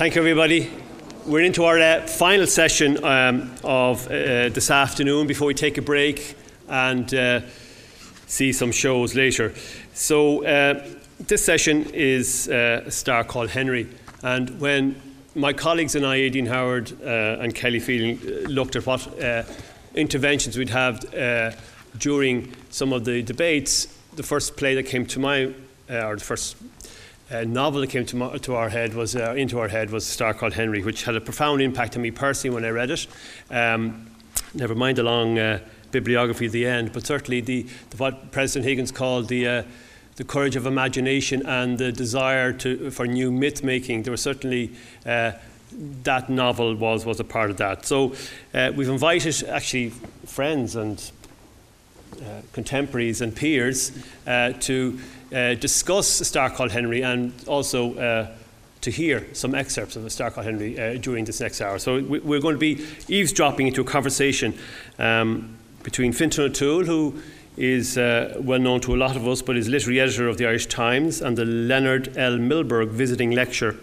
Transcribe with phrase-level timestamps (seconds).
[0.00, 0.70] Thank you, everybody.
[1.26, 5.82] We're into our uh, final session um, of uh, this afternoon before we take a
[5.82, 6.36] break
[6.70, 7.42] and uh,
[8.26, 9.52] see some shows later.
[9.92, 13.90] So, uh, this session is uh, a star called Henry.
[14.22, 14.98] And when
[15.34, 19.06] my colleagues and I, Aidan Howard uh, and Kelly Fielding, looked at what
[19.94, 21.04] interventions we'd have
[21.98, 25.52] during some of the debates, the first play that came to my,
[25.90, 26.56] or the first
[27.30, 30.06] uh, novel that came to, my, to our head was uh, into our head was
[30.06, 32.90] a star called Henry, which had a profound impact on me personally when I read
[32.90, 33.06] it.
[33.50, 34.10] Um,
[34.54, 35.60] never mind the long uh,
[35.92, 39.62] bibliography at the end, but certainly the, the what President Higgins called the uh,
[40.16, 44.02] the courage of imagination and the desire to, for new myth making.
[44.02, 44.72] There was certainly
[45.06, 45.32] uh,
[46.02, 47.86] that novel was was a part of that.
[47.86, 48.14] So
[48.52, 49.90] uh, we've invited actually
[50.26, 51.10] friends and
[52.52, 53.92] contemporaries and peers
[54.26, 54.98] to
[55.34, 58.28] uh, discuss a star called Henry and also uh,
[58.80, 61.78] to hear some excerpts of a star called Henry uh, during this next hour.
[61.78, 64.58] So we, are going to be eavesdropping into a conversation
[64.98, 67.22] um, between Fintan O'Toole, who
[67.56, 70.46] is uh, well known to a lot of us, but is literary editor of the
[70.46, 72.38] Irish Times, and the Leonard L.
[72.38, 73.76] Milberg visiting lecture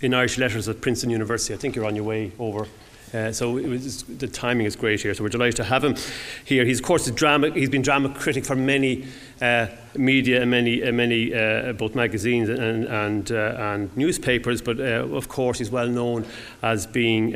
[0.00, 1.54] in Irish Letters at Princeton University.
[1.54, 2.66] I think you're on your way over.
[3.12, 5.14] Uh, so was, the timing is great here.
[5.14, 5.96] So we're delighted to have him
[6.44, 6.64] here.
[6.64, 7.50] He's of course a drama.
[7.50, 9.06] He's been drama critic for many
[9.40, 14.60] uh, media and many, uh, many uh, both magazines and and, uh, and newspapers.
[14.60, 16.26] But uh, of course, he's well known
[16.62, 17.32] as being.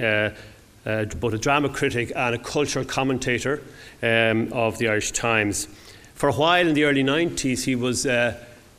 [0.84, 3.62] both a drama critic and a cultural commentator
[4.02, 5.68] um, of the Irish Times.
[6.14, 8.36] For a while in the early 90s, he was a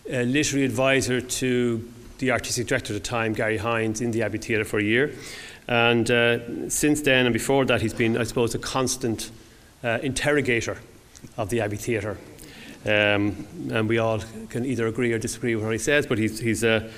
[0.09, 4.65] literary advisor to the artistic director at the time, Garry Hynes, in the Abbey Theatre
[4.65, 5.13] for a year.
[5.67, 9.31] And uh, since then and before that, he's been, I suppose, a constant
[9.83, 10.77] uh, interrogator
[11.37, 12.17] of the Abbey Theatre.
[12.85, 16.39] Um, and we all can either agree or disagree with what he says, but he's,
[16.39, 16.89] he's, uh,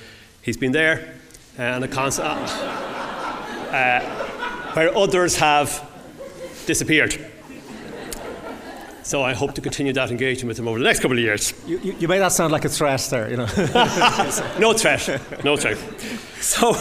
[0.41, 1.13] he's been there
[1.57, 3.99] and a constant, uh,
[4.73, 5.89] where others have
[6.65, 7.31] disappeared.
[9.03, 11.53] So I hope to continue that engagement with him over the next couple of years.
[11.67, 13.45] You, you, you made that sound like a threat there, you know.
[14.59, 15.77] no threat, no threat.
[16.41, 16.73] So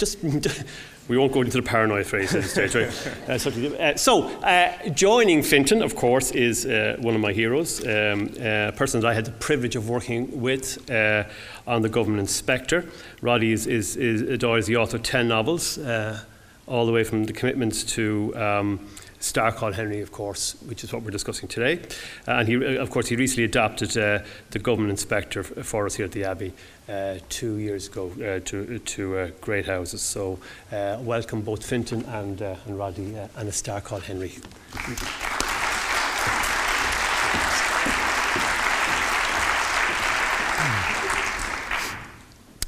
[0.00, 0.18] just
[1.08, 2.74] we won't go into the paranoid phase at this stage.
[2.74, 3.16] Right?
[3.30, 8.30] Uh, so, uh, uh, joining Fintan, of course, is uh, one of my heroes, um,
[8.38, 11.24] a person that I had the privilege of working with uh,
[11.66, 12.84] on the government inspector.
[13.22, 16.20] Roddy is, is, is, is the author of 10 novels, uh,
[16.66, 18.86] all the way from the commitments to um,
[19.20, 21.82] Star called Henry, of course, which is what we're discussing today.
[22.26, 24.20] Uh, and he, uh, of course, he recently adopted uh,
[24.50, 26.54] the government inspector for us here at the Abbey
[26.88, 30.00] uh, two years ago uh, to, to uh, Great Houses.
[30.00, 30.38] So,
[30.72, 34.32] welcome both Fintan and, and Roddy and a star called Henry.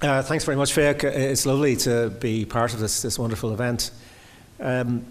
[0.02, 1.04] Thanks very much, Fiach.
[1.04, 3.90] It's lovely to be part of this, this wonderful event.
[4.60, 5.06] Um,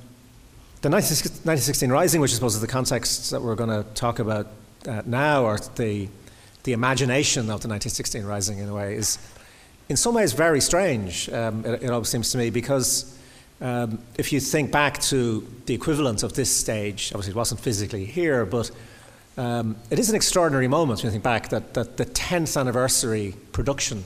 [0.81, 4.47] the 1916 Rising, which I suppose is the context that we're going to talk about
[4.87, 6.09] uh, now, or the,
[6.63, 9.19] the imagination of the 1916 Rising in a way, is
[9.89, 13.15] in some ways very strange, um, it, it, always seems to me, because
[13.61, 18.05] um, if you think back to the equivalent of this stage, obviously it wasn't physically
[18.05, 18.71] here, but
[19.37, 23.35] um, it is an extraordinary moment when you think back that, that the 10th anniversary
[23.51, 24.03] production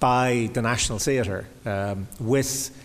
[0.00, 2.78] by the National Theatre um, with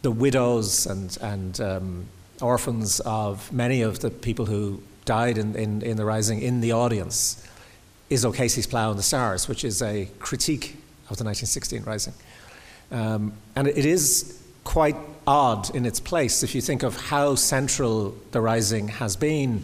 [0.00, 2.06] the widows and, and um,
[2.42, 6.72] orphans of many of the people who died in, in, in the Rising in the
[6.72, 7.46] audience
[8.10, 10.76] is O'Casey's Plough and the Stars, which is a critique
[11.08, 12.14] of the 1916 Rising.
[12.90, 18.16] Um, and it is quite odd in its place if you think of how central
[18.32, 19.62] the Rising has been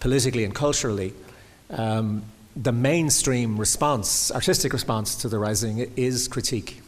[0.00, 1.12] politically and culturally.
[1.70, 2.22] Um,
[2.56, 6.80] the mainstream response, artistic response to the Rising, is critique.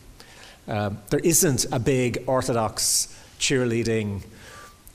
[0.68, 4.22] Um, there isn't a big orthodox cheerleading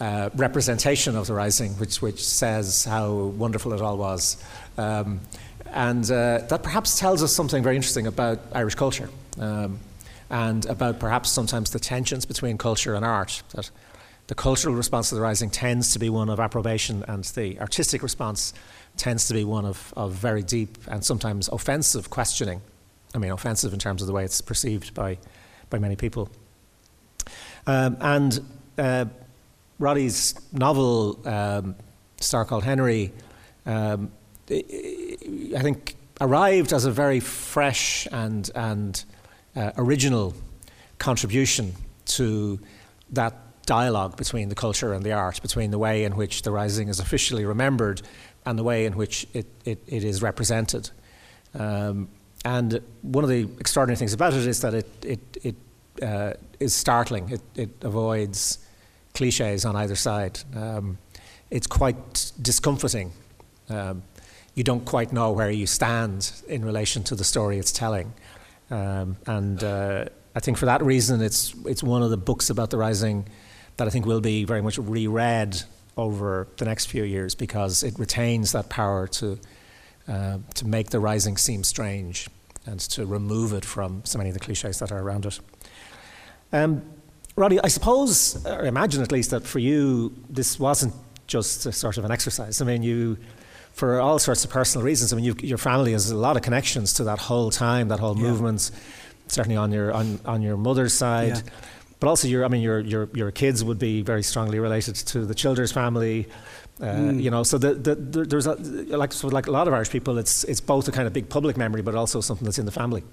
[0.02, 4.44] uh, representation of the rising, which, which says how wonderful it all was.
[4.76, 5.22] Um,
[5.68, 9.10] and uh, that perhaps tells us something very interesting about Irish culture
[9.40, 9.80] um,
[10.32, 13.44] and about perhaps sometimes the tensions between culture and art.
[13.54, 13.70] That
[14.26, 18.02] the cultural response to the rising tends to be one of approbation, and the artistic
[18.02, 18.54] response
[18.98, 22.62] tends to be one of, of very deep and sometimes offensive questioning.
[23.14, 25.20] I mean, offensive in terms of the way it's perceived by,
[25.70, 26.30] by many people.
[27.68, 28.40] Um, and
[28.80, 29.06] uh,
[29.82, 31.76] Roddy's novel, um,
[32.20, 33.12] Star Called Henry,
[33.66, 34.12] um,
[34.50, 39.04] I think arrived as a very fresh and, and
[39.56, 40.36] uh, original
[41.00, 41.74] contribution
[42.06, 42.60] to
[43.10, 43.34] that
[43.66, 47.00] dialogue between the culture and the art, between the way in which the Rising is
[47.00, 48.04] officially remembered
[48.46, 50.92] and the way in which it, it, it is represented.
[51.56, 52.08] Um,
[52.46, 55.56] and one of the extraordinary things about it is that it, it, it
[56.04, 57.30] uh, is startling.
[57.30, 58.60] It, it avoids
[59.14, 60.40] cliches on either side.
[60.56, 60.98] Um,
[61.50, 63.12] it's quite discomforting.
[63.70, 64.04] Um,
[64.56, 68.14] you don't quite know where you stand in relation to the story it's telling.
[68.70, 70.06] Um, and uh,
[70.36, 73.28] I think for that reason, it's, it's one of the books about the Rising
[73.78, 75.62] that I think will be very much reread
[75.98, 79.40] over the next few years because it retains that power to,
[80.08, 82.30] uh, to make the Rising seem strange
[82.66, 85.40] and to remove it from so many of the cliches that are around it.
[86.54, 86.84] Um,
[87.36, 90.94] Roddy, I suppose, or imagine at least, that for you, this wasn't
[91.28, 92.62] just a sort of an exercise.
[92.62, 93.18] I mean, you,
[93.74, 96.94] for all sorts of personal reasons, I mean, your family has a lot of connections
[96.96, 98.24] to that whole time, that whole yeah.
[98.24, 98.70] movement,
[99.28, 101.38] certainly on your, on, on your mother's side.
[101.38, 101.42] Yeah.
[102.02, 105.26] But also, your, I mean, your, your, your kids would be very strongly related to
[105.26, 106.28] the Childers family.
[106.82, 107.22] Uh, mm.
[107.22, 109.92] You know, so the, the, the, there's a, like so like a lot of Irish
[109.92, 112.66] people, it's it's both a kind of big public memory, but also something that's in
[112.66, 113.04] the family.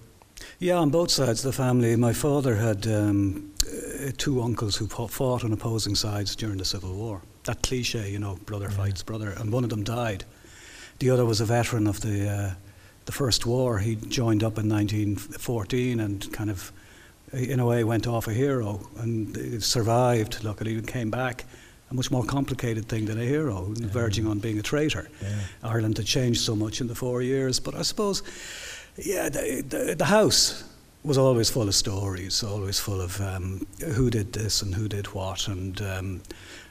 [0.59, 1.95] Yeah, on both sides of the family.
[1.97, 6.95] My father had um, uh, two uncles who fought on opposing sides during the Civil
[6.95, 7.23] War.
[7.45, 10.25] That cliche, you know, brother fights brother, and one of them died.
[10.99, 12.55] The other was a veteran of the uh,
[13.09, 13.79] the First War.
[13.79, 16.73] He joined up in 1914 and kind of,
[17.33, 20.45] in a way, went off a hero and survived.
[20.45, 21.45] Luckily, and came back.
[21.91, 23.87] A much more complicated thing than a hero, yeah.
[23.87, 25.09] verging on being a traitor.
[25.23, 25.39] Yeah.
[25.63, 28.23] Ireland had changed so much in the four years, but I suppose,
[28.99, 30.65] yeah, the, the, the house
[31.05, 35.07] was always full of stories, always full of um, who did this and who did
[35.09, 36.21] what, and um,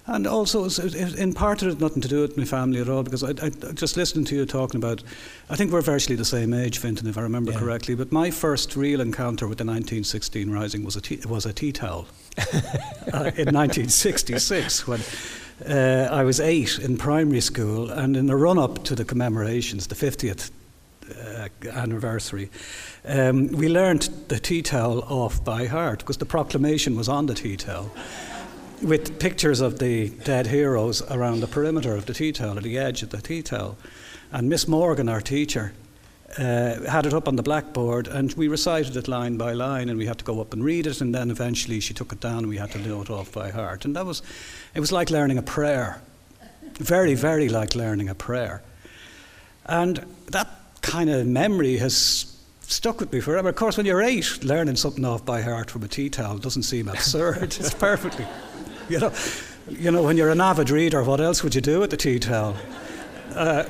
[0.05, 3.23] and also in part it had nothing to do with my family at all because
[3.23, 5.03] I, I, just listening to you talking about,
[5.49, 7.59] I think we're virtually the same age, Fintan, if I remember yeah.
[7.59, 7.93] correctly.
[7.93, 11.73] But my first real encounter with the 1916 Rising was a tea, was a tea
[11.73, 12.07] towel
[12.37, 15.01] uh, in 1966 when.
[15.67, 19.87] Uh, I was eight in primary school, and in the run up to the commemorations,
[19.87, 20.51] the 50th
[21.09, 22.49] uh, anniversary,
[23.05, 27.33] um, we learned the tea towel off by heart because the proclamation was on the
[27.33, 27.91] tea towel
[28.81, 32.77] with pictures of the dead heroes around the perimeter of the tea towel, at the
[32.77, 33.77] edge of the tea towel.
[34.31, 35.73] And Miss Morgan, our teacher,
[36.37, 39.97] uh, had it up on the blackboard, and we recited it line by line, and
[39.97, 42.39] we had to go up and read it, and then eventually she took it down,
[42.39, 43.85] and we had to know it off by heart.
[43.85, 44.21] And that was,
[44.75, 46.01] it was like learning a prayer,
[46.73, 48.61] very, very like learning a prayer.
[49.65, 50.47] And that
[50.87, 53.49] kind of memory has stuck with me forever.
[53.49, 56.63] Of course, when you're eight, learning something off by heart from a tea towel doesn't
[56.63, 57.43] seem absurd.
[57.59, 58.25] it's perfectly,
[58.89, 59.13] you know,
[59.69, 62.19] you know, when you're an avid reader, what else would you do with the tea
[62.19, 62.55] towel?
[63.35, 63.65] Uh,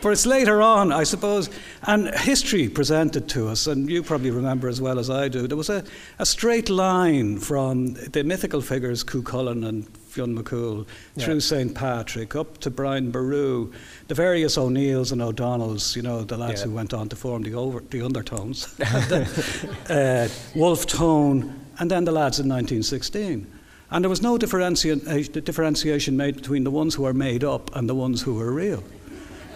[0.00, 1.50] but it's later on, I suppose,
[1.82, 5.56] and history presented to us, and you probably remember as well as I do, there
[5.56, 5.84] was a,
[6.18, 11.24] a straight line from the mythical figures Cuchulainn and Fionn McCool yeah.
[11.24, 11.74] through St.
[11.74, 13.70] Patrick up to Brian Boru,
[14.08, 16.68] the various O'Neills and O'Donnells, you know, the lads yeah.
[16.68, 18.78] who went on to form the, over, the Undertones,
[19.90, 23.52] uh, Wolfe Tone, and then the lads in 1916.
[23.90, 27.88] And there was no differenti- differentiation made between the ones who were made up and
[27.88, 28.82] the ones who were real.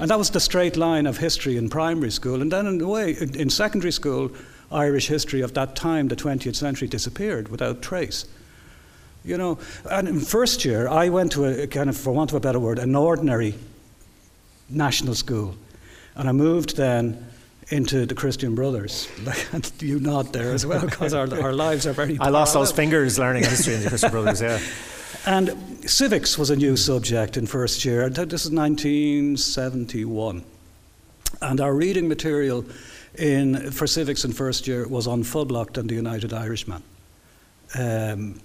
[0.01, 2.41] And that was the straight line of history in primary school.
[2.41, 4.33] And then, in a way, in secondary school,
[4.73, 8.25] Irish history of that time, the 20th century, disappeared without trace.
[9.25, 9.59] You know,
[9.91, 12.59] and in first year, I went to a kind of, for want of a better
[12.59, 13.55] word, an ordinary
[14.71, 15.55] national school.
[16.15, 17.27] And I moved then
[17.69, 19.07] into the Christian Brothers.
[19.53, 22.19] and you nod there as well, because our, our lives are very.
[22.19, 24.61] I lost those fingers learning history in the Christian Brothers, yeah.
[25.27, 28.09] And civics was a new subject in first year.
[28.09, 30.45] This is 1971.
[31.43, 32.65] And our reading material
[33.19, 36.83] in, for civics in first year was An Phoblacht and the United Irishman.
[37.79, 38.41] Um,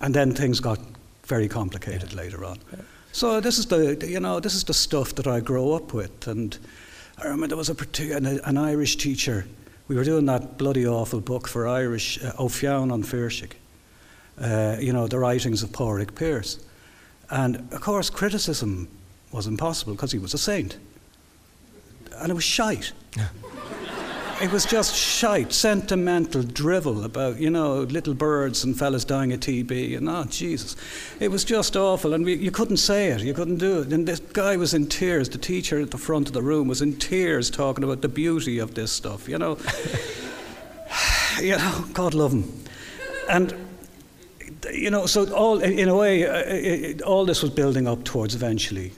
[0.00, 0.78] and then things got
[1.24, 2.18] very complicated yeah.
[2.18, 2.58] later on.
[2.72, 2.82] Yeah.
[3.12, 6.28] So this is the you know this is the stuff that I grow up with.
[6.28, 6.56] And
[7.18, 9.46] I remember there was a an, an Irish teacher.
[9.88, 13.52] We were doing that bloody awful book for Irish, uh, O'Fionn on Fairshig
[14.40, 16.58] uh, you know, the writings of Pádraig Pearse.
[17.30, 18.88] And of course, criticism
[19.32, 20.78] was impossible because he was a saint.
[22.16, 22.92] And it was shite.
[24.40, 29.40] it was just shite, sentimental drivel about, you know, little birds and fellas dying of
[29.40, 29.96] TB.
[29.96, 30.76] And oh, Jesus.
[31.20, 32.14] It was just awful.
[32.14, 33.92] And we, you couldn't say it, you couldn't do it.
[33.92, 35.28] And this guy was in tears.
[35.28, 38.58] The teacher at the front of the room was in tears talking about the beauty
[38.58, 39.58] of this stuff, you know.
[41.40, 42.64] you know, God love him.
[43.28, 43.54] And
[44.72, 48.34] you know, so all in a way, uh, it, all this was building up towards
[48.34, 48.92] eventually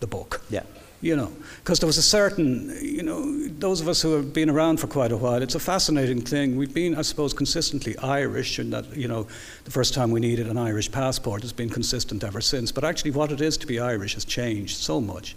[0.00, 0.42] the book.
[0.50, 0.62] Yeah.
[1.00, 4.48] You know, because there was a certain, you know, those of us who have been
[4.48, 6.56] around for quite a while, it's a fascinating thing.
[6.56, 9.26] We've been, I suppose, consistently Irish, and that, you know,
[9.64, 12.72] the first time we needed an Irish passport has been consistent ever since.
[12.72, 15.36] But actually, what it is to be Irish has changed so much.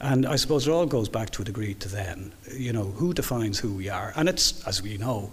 [0.00, 2.32] And I suppose it all goes back to a degree to then.
[2.52, 4.12] You know, who defines who we are?
[4.16, 5.30] And it's, as we know,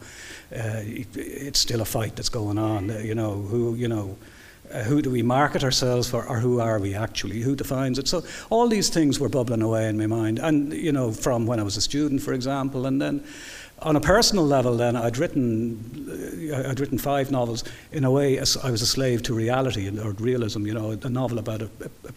[0.56, 2.90] uh, it's still a fight that's going on.
[2.90, 4.18] Uh, you know, who, you know,
[4.74, 7.42] uh, who do we market ourselves for, or who are we actually?
[7.42, 8.08] Who defines it?
[8.08, 11.60] So all these things were bubbling away in my mind, and you know, from when
[11.60, 13.24] I was a student, for example, and then
[13.82, 17.64] on a personal level, then I'd written, uh, I'd written five novels.
[17.92, 20.66] In a way, I was a slave to reality or realism.
[20.68, 21.70] You know, a novel about a,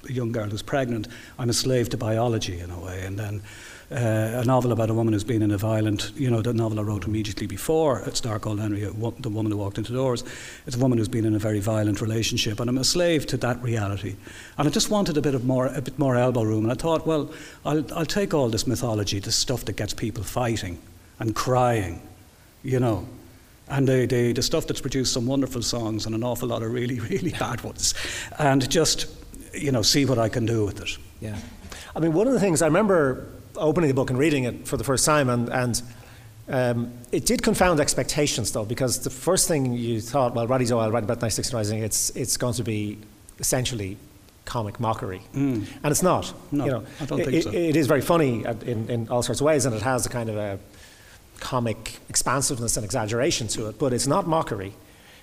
[0.08, 1.08] a young girl who's pregnant.
[1.38, 3.42] I'm a slave to biology in a way, and then
[3.90, 6.80] uh, a novel about a woman who's been in a violent, you know, the novel
[6.80, 10.22] I wrote immediately before It's Star Called Henry, The Woman Who Walked Into Doors.
[10.66, 13.36] It's a woman who's been in a very violent relationship, and I'm a slave to
[13.38, 14.16] that reality.
[14.58, 16.76] And I just wanted a bit of more, a bit more elbow room, and I
[16.76, 17.32] thought, well,
[17.64, 20.78] I'll, I'll take all this mythology, this stuff that gets people fighting
[21.18, 22.02] and crying,
[22.62, 23.06] you know,
[23.68, 26.70] and the, the, the stuff that's produced some wonderful songs and an awful lot of
[26.72, 27.94] really, really bad ones,
[28.38, 29.06] and just,
[29.52, 30.98] you know, see what I can do with it.
[31.20, 31.36] Yeah.
[31.96, 34.76] I mean, one of the things I remember opening the book and reading it for
[34.76, 35.82] the first time, and, and
[36.48, 40.78] um, it did confound expectations, though, because the first thing you thought, well, Roddy's I'll
[40.90, 42.98] write about 1916 Rising, it's, it's going to be
[43.38, 43.96] essentially
[44.44, 45.22] comic mockery.
[45.34, 45.66] Mm.
[45.82, 46.32] And it's not.
[46.52, 47.50] No, you know, I don't it, think so.
[47.50, 50.28] It is very funny in, in all sorts of ways, and it has a kind
[50.28, 50.58] of a
[51.40, 54.72] comic expansiveness and exaggeration to it, but it's not mockery.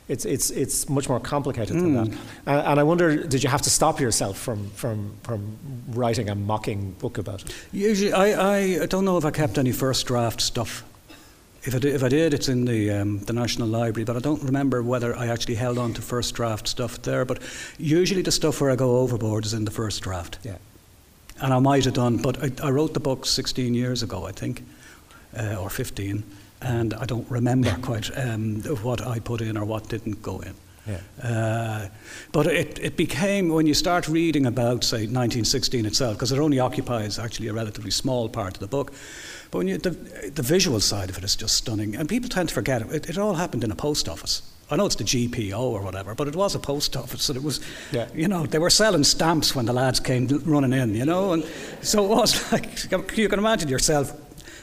[0.07, 2.17] It's, it's, it's much more complicated than Mm.
[2.45, 2.55] that.
[2.65, 5.57] Uh, and I wonder, did you have to stop yourself from, from, from
[5.89, 7.53] writing a mocking book about it?
[7.71, 10.83] Usually, I, I don't know if I kept any first draft stuff.
[11.63, 14.19] If I did, if I did it's in the, um, the National Library, but I
[14.19, 17.23] don't remember whether I actually held on to first draft stuff there.
[17.23, 17.39] But
[17.77, 20.39] usually, the stuff where I go overboard is in the first draft.
[20.43, 20.57] Yeah.
[21.39, 24.31] And I might have done, but I, I wrote the book 16 years ago, I
[24.31, 24.63] think,
[25.37, 26.23] uh, or 15,
[26.61, 30.53] and I don't remember quite um, what I put in or what didn't go in.
[30.87, 30.99] Yeah.
[31.23, 31.87] Uh,
[32.31, 36.59] but it, it became, when you start reading about, say, 1916 itself, because it only
[36.59, 38.91] occupies actually a relatively small part of the book,
[39.51, 39.91] but when you, the,
[40.33, 41.95] the visual side of it is just stunning.
[41.95, 42.91] And people tend to forget it.
[42.93, 43.09] it.
[43.09, 44.41] It all happened in a post office.
[44.71, 47.43] I know it's the GPO or whatever, but it was a post office, and it
[47.43, 47.59] was,
[47.91, 48.07] Yeah.
[48.15, 51.43] you know, they were selling stamps when the lads came running in, you know, and
[51.81, 54.13] so it was like you can imagine yourself,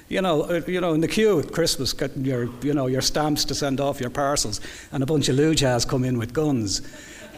[0.08, 3.02] you know, uh, you know, in the queue at Christmas, getting your, you know, your
[3.02, 4.60] stamps to send off your parcels,
[4.92, 6.82] and a bunch of lujas come in with guns,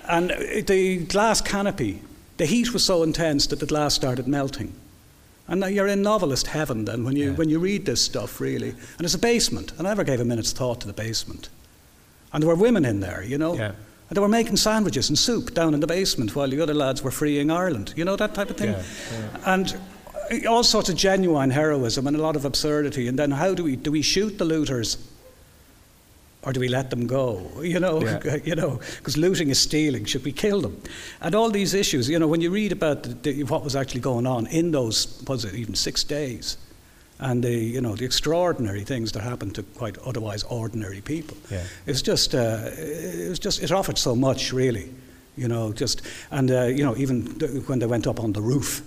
[0.09, 0.37] and uh,
[0.67, 2.03] the glass canopy,
[2.37, 4.73] the heat was so intense that the glass started melting.
[5.49, 7.37] And you're in novelist heaven then when you, Yeah.
[7.37, 8.69] when you read this stuff, really.
[8.71, 9.73] And it's a basement.
[9.77, 11.49] And I never gave a minute's thought to the basement.
[12.33, 13.57] And there were women in there, you know.
[13.57, 13.73] Yeah.
[14.09, 17.03] And they were making sandwiches and soup down in the basement while the other lads
[17.03, 17.95] were freeing Ireland.
[17.97, 18.71] You know, that type of thing.
[18.71, 18.83] Yeah,
[19.45, 19.77] And uh,
[20.49, 23.09] all sorts of genuine heroism and a lot of absurdity.
[23.09, 24.97] And then how do we, do we shoot the looters
[26.43, 27.47] or do we let them go?
[27.63, 28.37] You know, Yeah.
[28.45, 30.05] you know, because looting is stealing.
[30.05, 30.81] Should we kill them?
[31.21, 32.09] And all these issues.
[32.09, 35.23] You know, when you read about the, the, what was actually going on in those,
[35.27, 36.57] was it even six days,
[37.19, 41.37] and the you know the extraordinary things that happened to quite otherwise ordinary people.
[41.51, 41.65] Yeah.
[41.87, 44.91] It's just, uh, it was just, it offered so much, really.
[45.37, 48.41] You know, just and uh, you know even th- when they went up on the
[48.41, 48.83] roof.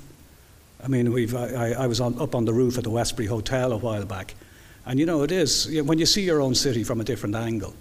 [0.84, 3.72] I mean, we've, I, I was on, up on the roof at the Westbury Hotel
[3.72, 4.36] a while back,
[4.86, 7.74] and you know, it is when you see your own city from a different angle.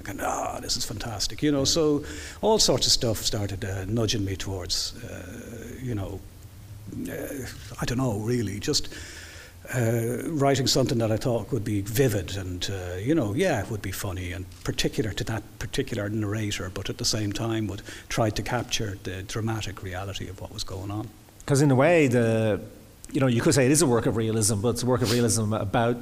[0.00, 1.64] I go, ah, this is fantastic, you know.
[1.64, 2.04] So
[2.42, 6.20] all sorts of stuff started uh, nudging me towards, uh, you know,
[7.10, 7.46] uh,
[7.80, 8.88] I don't know, really, just
[9.74, 13.82] uh, writing something that I thought would be vivid and, uh, you know, yeah, would
[13.82, 18.30] be funny and particular to that particular narrator, but at the same time would try
[18.30, 21.08] to capture the dramatic reality of what was going on.
[21.44, 22.60] Because in a way, the
[23.12, 25.02] you know you could say it is a work of realism, but it's a work
[25.02, 25.96] of realism about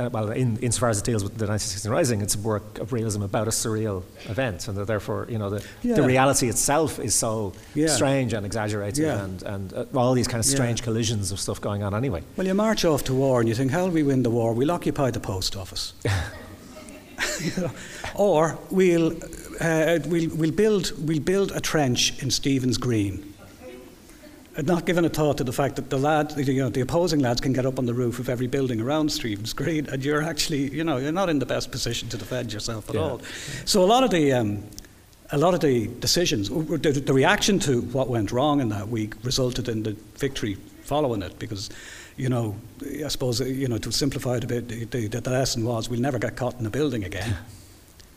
[0.00, 2.92] uh, well, in insofar as it deals with the 1916 Rising, it's a work of
[2.92, 5.94] realism about a surreal event, and that therefore you know the, Yeah.
[5.96, 7.88] the reality itself is so Yeah.
[7.88, 9.22] strange and exaggerated, Yeah.
[9.24, 12.22] and and uh, all these kind of strange collisions of stuff going on anyway.
[12.36, 14.52] Well, you march off to war and you think, how will we win the war?
[14.54, 15.92] We'll occupy the post office.
[17.40, 17.70] You know,
[18.14, 19.12] or we'll,
[19.60, 23.31] uh, we'll, we'll, build, we'll build a trench in Stephen's Green.
[24.62, 27.40] Not giving a thought to the fact that the lad, you know, the opposing lads
[27.40, 30.68] can get up on the roof of every building around Stephen's Green, and you're actually,
[30.70, 33.00] you know, you're not in the best position to defend yourself at Yeah.
[33.00, 33.20] all.
[33.64, 34.62] So a lot of the, um,
[35.30, 39.14] a lot of the decisions, the, the reaction to what went wrong in that week
[39.22, 41.70] resulted in the victory following it, because,
[42.18, 42.54] you know,
[43.02, 46.00] I suppose, you know, to simplify it a bit, the, the, the lesson was we'll
[46.00, 47.36] never get caught in a building again,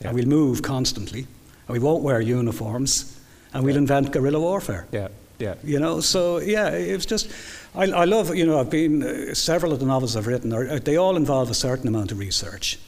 [0.01, 0.07] Yeah.
[0.09, 1.27] and we'll move constantly,
[1.67, 3.17] and we won't wear uniforms,
[3.53, 4.85] and we'll invent guerrilla warfare.
[4.91, 5.07] Yeah,
[5.39, 7.31] yeah, You know, so yeah, it was just.
[7.73, 10.53] I, I love, you know, I've been uh, several of the novels I've written.
[10.53, 12.79] Are, uh, they all involve a certain amount of research,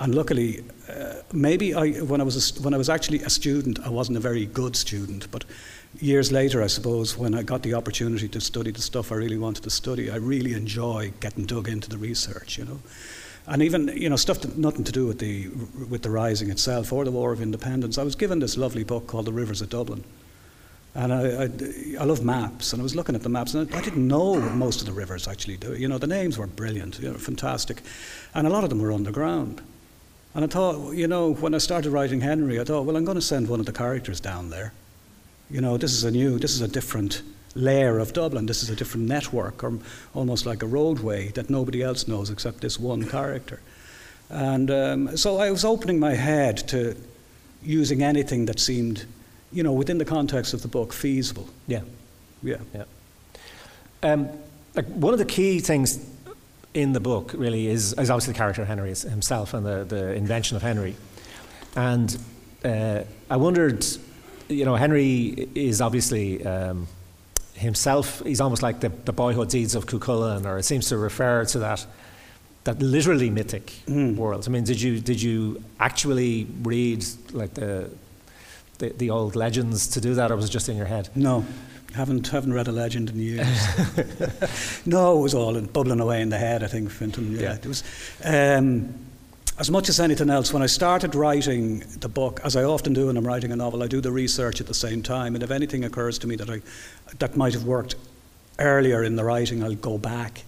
[0.00, 3.78] and luckily, uh, maybe I when I was a, when I was actually a student,
[3.86, 5.44] I wasn't a very good student, but
[6.00, 9.38] years later, I suppose, when I got the opportunity to study the stuff I really
[9.38, 12.80] wanted to study, I really enjoy getting dug into the research, you know.
[13.46, 15.48] And even, you know, stuff that nothing to do with the,
[15.90, 17.98] with the Rising itself or the War of Independence.
[17.98, 20.04] I was given this lovely book called The Rivers of Dublin.
[20.94, 21.48] And I, I,
[22.00, 24.38] I love maps, and I was looking at the maps, and I, I didn't know
[24.40, 25.74] most of the rivers actually do.
[25.74, 27.82] You know, the names were brilliant, you know, fantastic.
[28.34, 29.62] And a lot of them were underground.
[30.34, 33.16] And I thought, you know, when I started writing Henry, I thought, well, I'm going
[33.16, 34.72] to send one of the characters down there
[35.52, 37.22] you know, this is a new, this is a different
[37.54, 38.46] layer of Dublin.
[38.46, 39.78] This is a different network, or
[40.14, 43.60] almost like a roadway that nobody else knows except this one character.
[44.30, 46.96] And um, so I was opening my head to
[47.62, 49.04] using anything that seemed,
[49.52, 51.48] you know, within the context of the book, feasible.
[51.66, 51.82] Yeah.
[52.42, 52.56] Yeah.
[52.74, 52.84] Yeah.
[54.02, 54.28] Um,
[54.74, 56.04] like one of the key things
[56.74, 60.12] in the book really is, is obviously the character of Henry himself and the, the
[60.14, 60.96] invention of Henry.
[61.76, 62.16] And
[62.64, 63.84] uh, I wondered
[64.52, 66.86] you know, Henry is obviously um,
[67.54, 71.44] himself, he's almost like the, the boyhood deeds of Cuchulainn, or it seems to refer
[71.46, 71.86] to that
[72.64, 74.14] that literally mythic mm.
[74.14, 74.44] world.
[74.46, 77.90] I mean, did you did you actually read like the,
[78.82, 81.08] the, the old legends to do that, or was it just in your head?
[81.14, 81.46] No,
[81.94, 84.86] haven't haven't read a legend in years.
[84.86, 86.64] no, it was all bubbling away in the head.
[86.64, 87.32] I think Fintan.
[87.32, 87.54] Yeah, yeah.
[87.54, 87.84] it was.
[88.24, 88.94] Um,
[89.58, 93.06] as much as anything else, when I started writing the book, as I often do
[93.06, 95.34] when I'm writing a novel, I do the research at the same time.
[95.34, 96.62] And if anything occurs to me that, I,
[97.18, 97.94] that might have worked
[98.58, 100.42] earlier in the writing, I'll go back.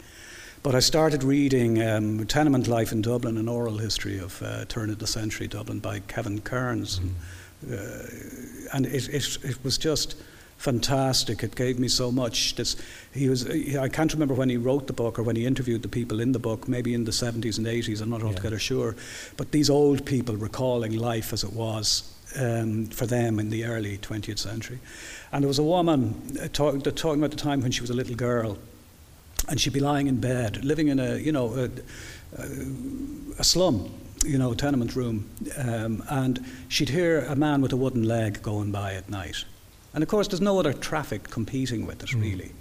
[0.62, 4.88] But I started reading um, Tenement Life in Dublin, an oral history of uh, turn
[4.88, 6.98] of the century Dublin by Kevin Kearns.
[6.98, 7.10] Mm-hmm.
[7.70, 10.16] Uh, and it, it, it was just
[10.58, 11.42] fantastic.
[11.42, 12.54] It gave me so much.
[12.56, 12.76] This,
[13.12, 15.88] he was, I can't remember when he wrote the book or when he interviewed the
[15.88, 18.60] people in the book, maybe in the 70s and 80s, I'm not altogether yeah.
[18.60, 18.96] sure.
[19.36, 23.98] But these old people recalling life as it was um, for them in the early
[23.98, 24.78] 20th century.
[25.32, 27.94] And there was a woman uh, talk, talking about the time when she was a
[27.94, 28.58] little girl.
[29.48, 31.64] And she'd be lying in bed, living in a, you know, a,
[32.38, 32.46] a,
[33.38, 33.92] a slum,
[34.24, 35.30] you know, tenement room.
[35.56, 39.44] Um, and she'd hear a man with a wooden leg going by at night
[39.94, 42.20] and of course, there's no other traffic competing with it, mm.
[42.20, 42.52] really.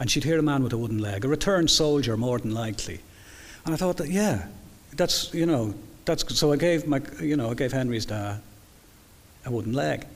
[0.00, 3.00] And she'd hear a man with a wooden leg, a returned soldier more than likely.
[3.64, 4.46] And I thought that, yeah,
[4.94, 5.74] that's, you know,
[6.06, 8.40] that's, so I gave my, you know, I gave Henry's dad
[9.44, 10.06] a wooden leg.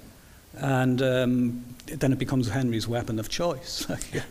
[0.54, 3.86] And um, then it becomes Henry's weapon of choice,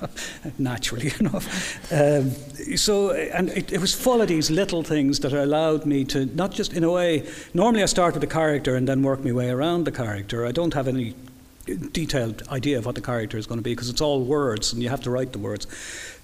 [0.57, 1.91] naturally enough.
[1.91, 2.31] Um,
[2.75, 6.51] so, and it, it, was full of these little things that allowed me to not
[6.51, 9.49] just, in a way, normally I start with a character and then work my way
[9.49, 10.45] around the character.
[10.45, 11.15] I don't have any
[11.91, 14.81] detailed idea of what the character is going to be because it's all words and
[14.81, 15.67] you have to write the words.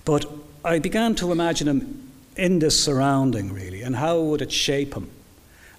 [0.06, 0.26] But
[0.64, 5.10] I began to imagine him in this surrounding really and how would it shape him.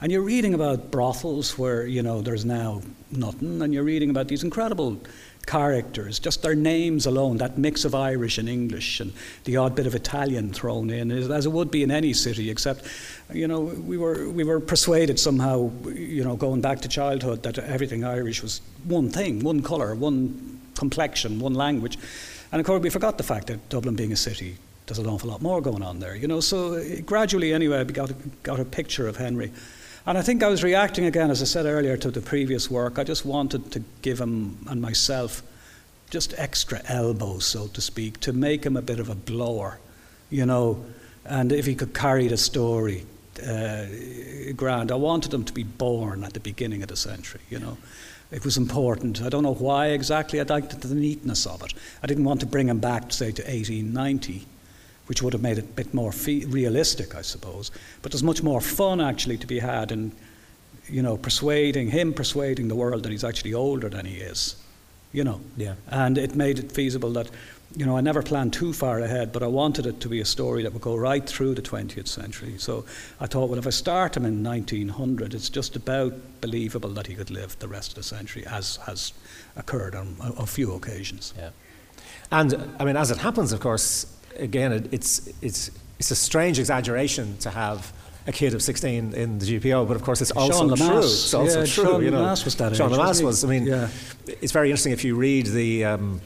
[0.00, 4.28] And you're reading about brothels where, you know, there's now nothing, and you're reading about
[4.28, 5.00] these incredible
[5.44, 9.12] characters, just their names alone, that mix of Irish and English and
[9.44, 12.84] the odd bit of Italian thrown in, as it would be in any city, except,
[13.32, 17.58] you know, we were, we were persuaded somehow, you know, going back to childhood, that
[17.58, 21.98] everything Irish was one thing, one colour, one complexion, one language.
[22.52, 25.30] And of course, we forgot the fact that Dublin being a city, there's an awful
[25.30, 26.40] lot more going on there, you know.
[26.40, 29.50] So gradually, anyway, I got a, got a picture of Henry.
[30.08, 32.98] And I think I was reacting again, as I said earlier, to the previous work.
[32.98, 35.42] I just wanted to give him and myself
[36.08, 39.78] just extra elbows, so to speak, to make him a bit of a blower,
[40.30, 40.82] you know.
[41.26, 43.04] And if he could carry the story,
[43.46, 43.84] uh,
[44.56, 44.90] grand.
[44.90, 47.76] I wanted him to be born at the beginning of the century, you know.
[48.30, 49.20] It was important.
[49.20, 50.40] I don't know why exactly.
[50.40, 51.74] I liked the neatness of it.
[52.02, 54.46] I didn't want to bring him back, say, to 1890
[55.08, 57.70] which would have made it a bit more fe- realistic, I suppose.
[58.02, 60.12] But there's much more fun actually to be had in,
[60.86, 64.56] you know, persuading him, persuading the world that he's actually older than he is,
[65.12, 65.40] you know.
[65.56, 65.74] Yeah.
[65.88, 67.30] And it made it feasible that,
[67.74, 70.26] you know, I never planned too far ahead, but I wanted it to be a
[70.26, 72.56] story that would go right through the 20th century.
[72.58, 72.84] So
[73.18, 77.14] I thought, well, if I start him in 1900, it's just about believable that he
[77.14, 79.14] could live the rest of the century, as has
[79.56, 81.32] occurred on a, a few occasions.
[81.38, 81.50] Yeah.
[82.30, 86.58] And I mean, as it happens, of course, again, it, it's, it's, it's a strange
[86.58, 87.92] exaggeration to have
[88.26, 90.98] a kid of 16 in the GPO, but of course it's also true.
[90.98, 91.84] It's also yeah, true.
[91.84, 93.42] Sean you know, was that Sean age, was.
[93.42, 93.88] I mean, yeah.
[94.26, 96.20] it's very interesting if you read the um,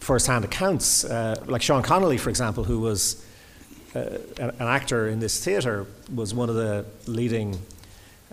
[0.00, 3.22] first-hand accounts, uh, like Sean Connolly, for example, who was
[3.94, 7.58] uh, an actor in this theatre, was one of the leading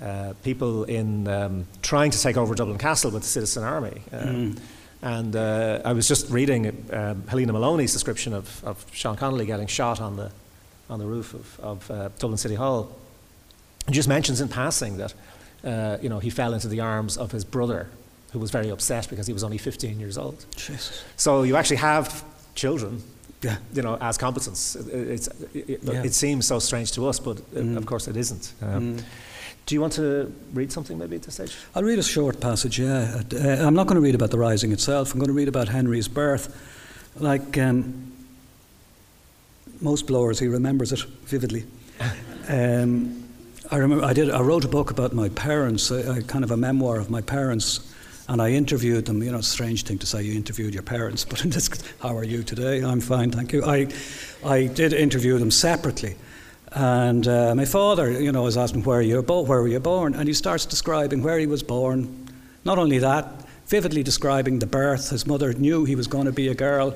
[0.01, 4.01] uh, people in um, trying to take over Dublin Castle with the Citizen Army.
[4.11, 4.57] Mm.
[5.01, 9.67] And uh, I was just reading um, Helena Molony's description of, of Sean Connolly getting
[9.67, 10.31] shot on the,
[10.89, 12.89] on the roof of, of uh, Dublin City Hall.
[13.85, 15.13] And just mentions in passing that
[15.63, 17.87] uh, you know, he fell into the arms of his brother,
[18.31, 20.45] who was very upset because he was only 15 years old.
[20.55, 21.03] Jesus.
[21.17, 22.23] So you actually have
[22.55, 23.01] children,
[23.41, 23.57] Yeah.
[23.73, 24.75] you know, as competence.
[24.75, 26.03] It, it, Yeah.
[26.03, 27.77] it seems so strange to us, but uh Mm.
[27.77, 28.53] of course it isn't.
[28.61, 28.97] Um,
[29.65, 31.55] Do you want to read something maybe at this stage?
[31.73, 33.21] I'll read a short passage, yeah.
[33.33, 35.13] Uh, I'm not going to read about the rising itself.
[35.13, 36.55] I'm going to read about Henry's birth.
[37.17, 38.11] Like um,
[39.81, 41.65] most blowers, he remembers it vividly.
[42.47, 43.25] Um,
[43.71, 44.29] I remember I did.
[44.29, 47.21] I wrote a book about my parents, a, a kind of a memoir of my
[47.21, 47.79] parents,
[48.27, 49.23] and I interviewed them.
[49.23, 52.23] You know, strange thing to say you interviewed your parents, but in this, how are
[52.23, 52.83] you today?
[52.83, 53.65] I'm fine, thank you.
[53.65, 53.87] I,
[54.45, 56.15] I did interview them separately,
[56.75, 60.13] and uh, my father, you know, was asking where you bo- where were you born,
[60.13, 62.27] and he starts describing where he was born.
[62.65, 63.25] Not only that,
[63.67, 65.09] vividly describing the birth.
[65.09, 66.95] His mother knew he was going to be a girl.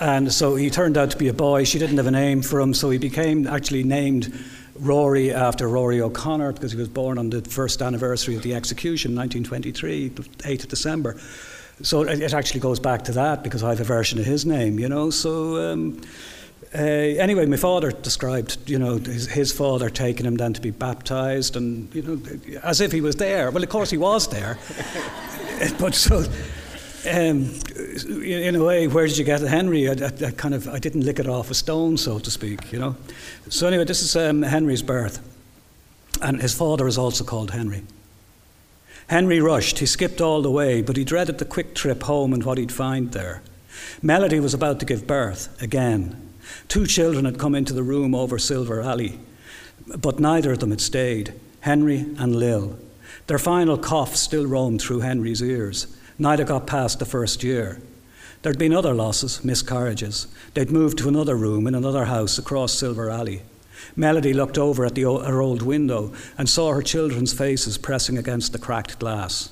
[0.00, 1.64] And so he turned out to be a boy.
[1.64, 4.34] She didn't have a name for him, so he became actually named
[4.74, 9.14] Rory after Rory O'Connor because he was born on the first anniversary of the execution,
[9.14, 11.16] 1923, the 8th of December.
[11.82, 14.44] So it it actually goes back to that because I have a version of his
[14.44, 15.10] name, you know.
[15.10, 16.00] So um,
[16.74, 20.70] uh, anyway, my father described, you know, his, his father taking him then to be
[20.70, 23.50] baptized, and you know, as if he was there.
[23.50, 24.58] Well, of course he was there,
[25.78, 26.24] but so.
[27.08, 27.54] Um,
[28.24, 29.88] in a way, where did you get Henry?
[29.88, 32.72] I, I, I, kind of I didn't lick it off a stone, so to speak,
[32.72, 32.96] you know.
[33.48, 35.20] So anyway, this is um, Henry's birth,
[36.20, 37.84] and his father is also called Henry.
[39.06, 39.78] Henry rushed.
[39.78, 42.72] He skipped all the way, but he dreaded the quick trip home and what he'd
[42.72, 43.40] find there.
[44.02, 46.25] Melody was about to give birth again.
[46.68, 49.18] Two children had come into the room over Silver Alley,
[49.86, 52.78] but neither of them had stayed Henry and Lil.
[53.26, 55.86] Their final cough still roamed through Henry's ears.
[56.18, 57.80] Neither got past the first year.
[58.42, 60.28] There'd been other losses, miscarriages.
[60.54, 63.42] They'd moved to another room in another house across Silver Alley.
[63.94, 68.52] Melody looked over at the, her old window and saw her children's faces pressing against
[68.52, 69.50] the cracked glass.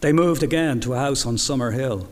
[0.00, 2.08] They moved again to a house on Summer Hill.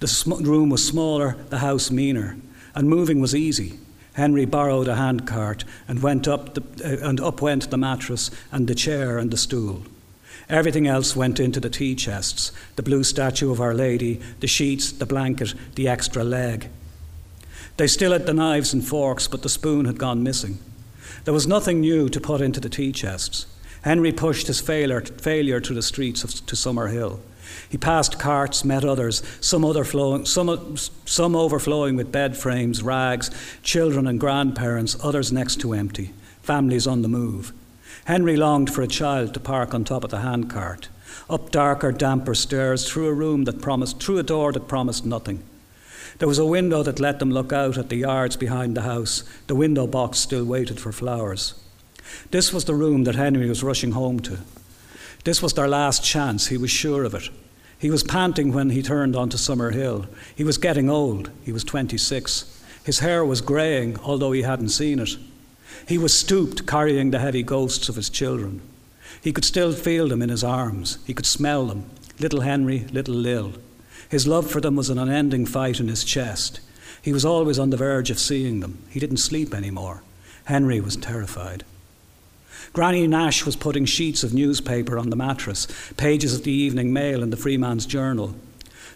[0.00, 2.36] The room was smaller, the house meaner,
[2.76, 3.80] and moving was easy.
[4.12, 8.68] Henry borrowed a handcart and went up, the, uh, and up went the mattress and
[8.68, 9.82] the chair and the stool.
[10.48, 14.92] Everything else went into the tea chests the blue statue of Our Lady, the sheets,
[14.92, 16.68] the blanket, the extra leg.
[17.78, 20.58] They still had the knives and forks, but the spoon had gone missing.
[21.24, 23.46] There was nothing new to put into the tea chests.
[23.82, 27.20] Henry pushed his failure, failure to the streets of, to Summer Hill.
[27.68, 33.30] He passed carts, met others, some, other flowing, some, some overflowing with bed frames, rags,
[33.62, 37.52] children and grandparents, others next to empty, families on the move.
[38.04, 40.88] Henry longed for a child to park on top of the handcart,
[41.28, 45.42] up darker, damper stairs, through a room that promised, through a door that promised nothing.
[46.18, 49.22] There was a window that let them look out at the yards behind the house.
[49.48, 51.54] The window box still waited for flowers.
[52.30, 54.38] This was the room that Henry was rushing home to.
[55.24, 57.28] This was their last chance, he was sure of it.
[57.78, 60.06] He was panting when he turned onto Summer Hill.
[60.34, 62.62] He was getting old, he was 26.
[62.84, 65.16] His hair was greying, although he hadn't seen it.
[65.86, 68.62] He was stooped, carrying the heavy ghosts of his children.
[69.20, 70.98] He could still feel them in his arms.
[71.06, 73.54] He could smell them little Henry, little Lil.
[74.08, 76.60] His love for them was an unending fight in his chest.
[77.02, 78.78] He was always on the verge of seeing them.
[78.88, 80.02] He didn't sleep anymore.
[80.44, 81.64] Henry was terrified.
[82.72, 87.22] Granny Nash was putting sheets of newspaper on the mattress, pages of the Evening Mail
[87.22, 88.34] and the Freeman's Journal.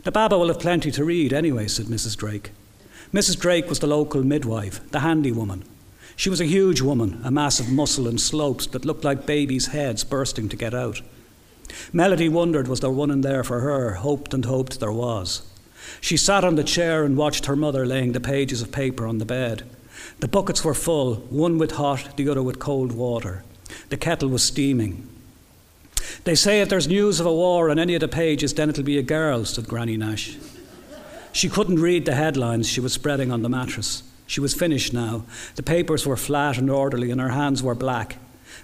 [0.04, 2.16] The Baba will have plenty to read anyway, said Mrs.
[2.16, 2.52] Drake.
[3.12, 3.38] Mrs.
[3.38, 5.64] Drake was the local midwife, the handy woman.
[6.16, 9.68] She was a huge woman, a mass of muscle and slopes that looked like babies'
[9.68, 11.00] heads bursting to get out.
[11.92, 15.42] Melody wondered was there one in there for her, hoped and hoped there was.
[16.00, 19.18] She sat on the chair and watched her mother laying the pages of paper on
[19.18, 19.64] the bed.
[20.20, 23.44] The buckets were full, one with hot, the other with cold water.
[23.88, 25.08] The kettle was steaming.
[26.24, 28.84] They say if there's news of a war on any of the pages, then it'll
[28.84, 30.36] be a girl, said Granny Nash.
[31.32, 34.02] She couldn't read the headlines she was spreading on the mattress.
[34.26, 35.24] She was finished now.
[35.56, 38.16] The papers were flat and orderly, and her hands were black.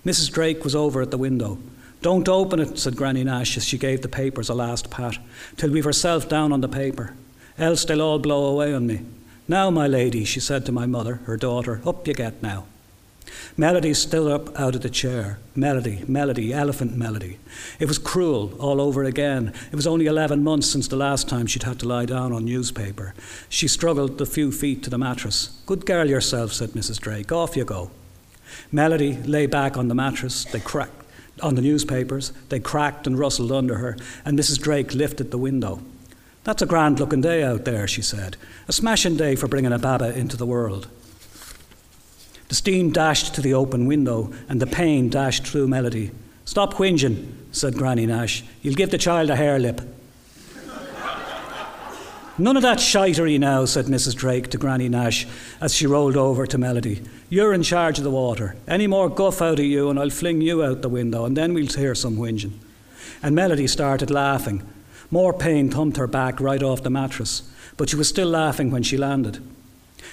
[0.05, 0.33] Mrs.
[0.33, 1.59] Drake was over at the window.
[2.03, 5.19] Don't open it, said Granny Nash as she gave the papers a last pat,
[5.57, 7.15] till we've herself down on the paper.
[7.59, 9.01] Else they'll all blow away on me.
[9.49, 12.67] Now, my lady, she said to my mother, her daughter, up you get now.
[13.57, 15.39] Melody stood up out of the chair.
[15.55, 17.39] Melody, melody, elephant melody.
[17.81, 19.53] It was cruel all over again.
[19.73, 22.45] It was only 11 months since the last time she'd had to lie down on
[22.45, 23.15] newspaper.
[23.49, 25.61] She struggled the few feet to the mattress.
[25.67, 27.01] Good girl yourself, said Mrs.
[27.01, 27.33] Drake.
[27.33, 27.91] Off you go.
[28.71, 30.45] Melody lay back on the mattress.
[30.45, 31.05] They cracked
[31.43, 32.33] on the newspapers.
[32.49, 34.61] They cracked and rustled under her, and Mrs.
[34.61, 35.81] Drake lifted the window.
[36.45, 38.37] That's a grand looking day out there, she said.
[38.69, 40.89] A smashing day for bringing a baba into the world.
[42.49, 46.13] The steam dashed to the open window, and the pain dashed through Melody.
[46.45, 48.45] Stop whinging, said Granny Nash.
[48.63, 49.81] You'll give the child a hare lip.
[52.39, 54.15] None of that shitery now, said Mrs.
[54.15, 55.27] Drake to Granny Nash
[55.61, 57.03] as she rolled over to Melody.
[57.31, 58.57] You're in charge of the water.
[58.69, 61.55] Any more guff out of you, and I'll fling you out the window, and then
[61.55, 62.53] we'll hear some whinging.
[63.23, 64.63] And Melody started laughing.
[65.11, 68.83] More pain thumped her back right off the mattress, but she was still laughing when
[68.83, 69.39] she landed.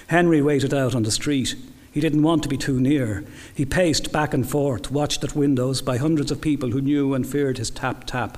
[0.06, 1.54] Henry waited out on the street.
[1.94, 3.24] He didn't want to be too near.
[3.54, 7.24] He paced back and forth, watched at windows by hundreds of people who knew and
[7.24, 8.36] feared his tap tap.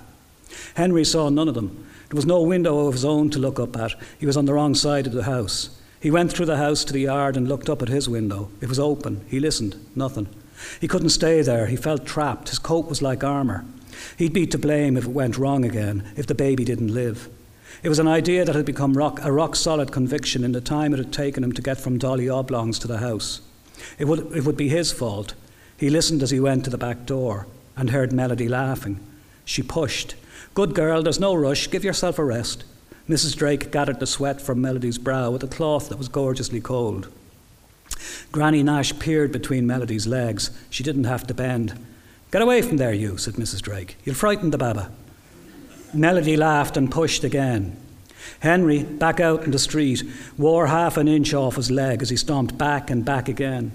[0.74, 1.86] Henry saw none of them.
[2.10, 3.94] There was no window of his own to look up at.
[4.18, 5.70] He was on the wrong side of the house.
[5.98, 8.50] He went through the house to the yard and looked up at his window.
[8.60, 9.24] It was open.
[9.26, 9.74] He listened.
[9.96, 10.28] Nothing.
[10.78, 11.64] He couldn't stay there.
[11.64, 12.50] He felt trapped.
[12.50, 13.64] His coat was like armour.
[14.18, 17.30] He'd be to blame if it went wrong again, if the baby didn't live.
[17.82, 20.92] It was an idea that had become rock, a rock solid conviction in the time
[20.92, 23.40] it had taken him to get from Dolly Oblongs to the house.
[23.98, 25.34] It would, it would be his fault.
[25.76, 27.46] He listened as he went to the back door
[27.76, 29.00] and heard Melody laughing.
[29.44, 30.14] She pushed.
[30.54, 31.70] Good girl, there's no rush.
[31.70, 32.64] Give yourself a rest.
[33.08, 33.36] Mrs.
[33.36, 37.08] Drake gathered the sweat from Melody's brow with a cloth that was gorgeously cold.
[38.32, 40.50] Granny Nash peered between Melody's legs.
[40.70, 41.78] She didn't have to bend.
[42.32, 43.62] Get away from there, you, said Mrs.
[43.62, 43.96] Drake.
[44.04, 44.90] You'll frighten the baba.
[45.94, 47.76] Melody laughed and pushed again.
[48.40, 50.02] Henry, back out in the street,
[50.36, 53.72] wore half an inch off his leg as he stomped back and back again.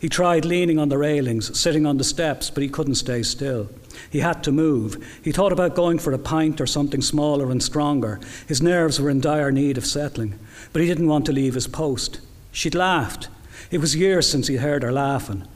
[0.00, 3.70] He tried leaning on the railings, sitting on the steps, but he couldn't stay still.
[4.10, 5.02] He had to move.
[5.22, 8.20] He thought about going for a pint or something smaller and stronger.
[8.46, 10.38] His nerves were in dire need of settling,
[10.72, 12.20] but he didn't want to leave his post.
[12.52, 13.28] She'd laughed.
[13.70, 15.46] It was years since he'd heard her laughing.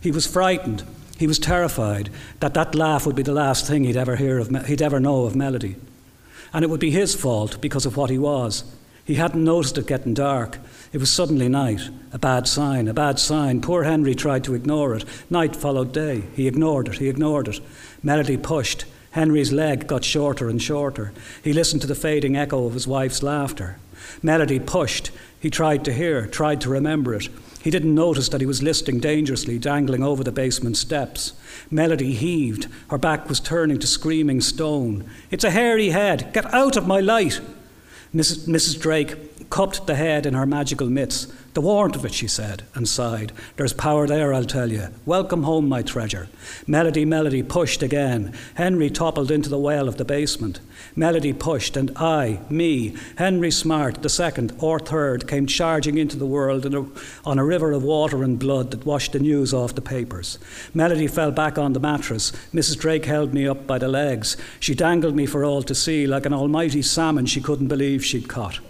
[0.00, 0.84] He was frightened.
[1.18, 4.66] He was terrified that that laugh would be the last thing he'd ever hear of,
[4.66, 5.76] he'd ever know of Melody.
[6.52, 8.64] And it would be his fault because of what he was.
[9.04, 10.58] He hadn't noticed it getting dark.
[10.92, 11.88] It was suddenly night.
[12.12, 13.62] A bad sign, a bad sign.
[13.62, 15.04] Poor Henry tried to ignore it.
[15.30, 16.24] Night followed day.
[16.34, 17.60] He ignored it, he ignored it.
[18.02, 18.84] Melody pushed.
[19.12, 21.12] Henry's leg got shorter and shorter.
[21.42, 23.78] He listened to the fading echo of his wife's laughter.
[24.22, 25.10] Melody pushed.
[25.40, 27.28] He tried to hear, tried to remember it.
[27.60, 31.32] He didn't notice that he was listing dangerously, dangling over the basement steps.
[31.70, 32.68] Melody heaved.
[32.90, 35.08] Her back was turning to screaming stone.
[35.30, 36.32] It's a hairy head.
[36.32, 37.40] Get out of my light.
[38.14, 38.46] Mrs.
[38.46, 38.80] Mrs.
[38.80, 41.26] Drake cupped the head in her magical mitts.
[41.54, 43.32] The warrant of it, she said, and sighed.
[43.56, 44.88] There's power there, I'll tell you.
[45.04, 46.28] Welcome home, my treasure.
[46.66, 48.32] Melody, Melody pushed again.
[48.54, 50.60] Henry toppled into the well of the basement.
[50.94, 56.26] Melody pushed, and I, me, Henry Smart, the second or third, came charging into the
[56.26, 56.86] world in a,
[57.24, 60.38] on a river of water and blood that washed the news off the papers.
[60.74, 62.30] Melody fell back on the mattress.
[62.54, 62.78] Mrs.
[62.78, 64.36] Drake held me up by the legs.
[64.60, 68.28] She dangled me for all to see like an almighty salmon she couldn't believe she'd
[68.28, 68.60] caught.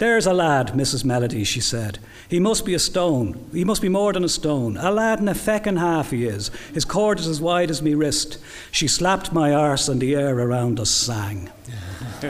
[0.00, 1.04] There's a lad, Mrs.
[1.04, 1.98] Melody, she said.
[2.26, 3.50] He must be a stone.
[3.52, 4.78] He must be more than a stone.
[4.78, 6.50] A lad and a feckin' half he is.
[6.72, 8.38] His cord is as wide as me wrist.
[8.70, 11.50] She slapped my arse and the air around us sang.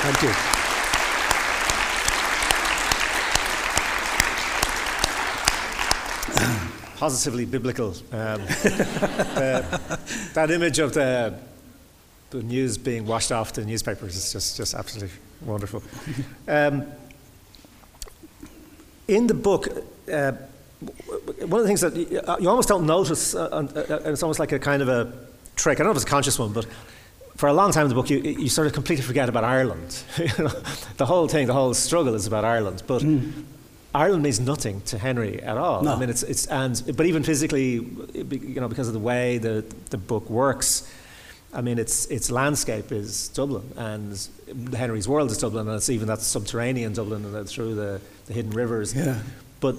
[0.00, 0.32] Thank you.
[6.96, 7.88] Positively biblical.
[8.10, 10.00] Um, the,
[10.32, 11.34] that image of the
[12.32, 15.82] the news being washed off the newspapers is just, just absolutely wonderful.
[16.48, 16.86] Um,
[19.08, 19.68] in the book,
[20.10, 20.32] uh,
[21.40, 21.96] one of the things that
[22.40, 25.12] you almost don't notice, uh, uh, and it's almost like a kind of a
[25.56, 26.66] trick, I don't know if it's a conscious one, but
[27.36, 30.02] for a long time in the book, you, you sort of completely forget about Ireland.
[30.96, 32.82] the whole thing, the whole struggle is about Ireland.
[32.86, 33.44] But mm.
[33.94, 35.82] Ireland means nothing to Henry at all.
[35.82, 35.94] No.
[35.94, 39.64] I mean, it's, it's, and, but even physically, you know, because of the way the,
[39.90, 40.90] the book works,
[41.54, 44.28] I mean, its its landscape is Dublin, and
[44.74, 48.52] Henry's world is Dublin, and it's even that subterranean Dublin and through the, the hidden
[48.52, 48.94] rivers.
[48.94, 49.18] Yeah.
[49.60, 49.76] But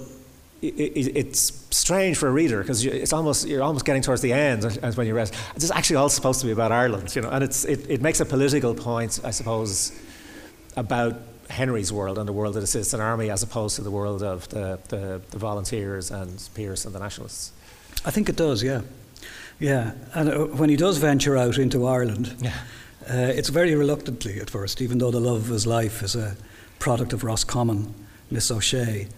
[0.62, 4.32] it, it, it's strange for a reader because it's almost you're almost getting towards the
[4.32, 7.30] end, and when you read it's actually all supposed to be about Ireland, you know,
[7.30, 9.92] and it's it, it makes a political point, I suppose,
[10.76, 11.16] about
[11.50, 14.48] Henry's world and the world that assists an army as opposed to the world of
[14.48, 17.52] the, the, the volunteers and Pearse and the nationalists.
[18.04, 18.82] I think it does, yeah.
[19.58, 22.54] Yeah, and uh, when he does venture out into Ireland, yeah.
[23.08, 26.36] uh, it's very reluctantly at first, even though the love of his life is a
[26.78, 27.94] product of Roscommon,
[28.30, 29.08] Miss O'Shea.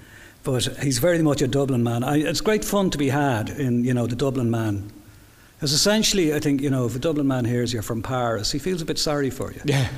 [0.44, 2.04] But he's very much a Dublin man.
[2.04, 4.92] I, it's great fun to be had in, you know, the Dublin man.
[5.56, 8.58] Because essentially, I think, you know, if a Dublin man hears you're from Paris, he
[8.58, 9.60] feels a bit sorry for you.
[9.64, 9.88] Yeah.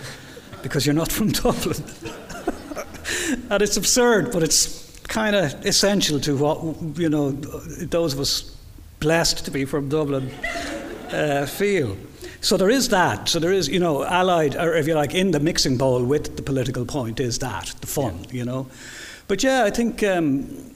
[0.63, 1.83] Because you're not from Dublin.
[3.51, 8.57] and it's absurd, but it's kind of essential to what, you know, those of us
[9.01, 10.31] blessed to be from Dublin
[11.13, 11.97] uh, feel.
[12.41, 13.29] So there is that.
[13.29, 16.37] So there is, you know, allied, or if you like, in the mixing bowl with
[16.37, 18.33] the political point is that, the fun, yeah.
[18.33, 18.67] you know.
[19.27, 20.75] But yeah, I think, um,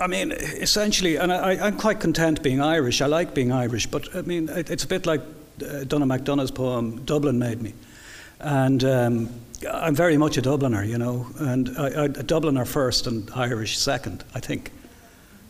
[0.00, 3.00] I mean, essentially, and I, am quite content being Irish.
[3.00, 6.50] I like being Irish, but I mean, it, it's a bit like uh, Donagh MacDonagh's
[6.50, 7.74] poem, Dublin Made Me.
[8.40, 9.28] And um,
[9.70, 13.78] I'm very much a Dubliner, you know, and I, I, a Dubliner first and Irish
[13.78, 14.70] second, I think.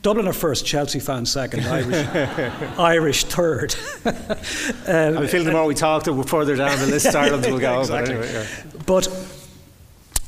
[0.06, 2.06] Dubliner first, Chelsea fan second, Irish,
[2.78, 3.74] Irish third.
[4.04, 7.80] um, I feel the more we talk, the further down the list Ireland will go.
[7.80, 8.14] exactly.
[8.14, 8.82] But, anyway, yeah.
[8.86, 9.36] but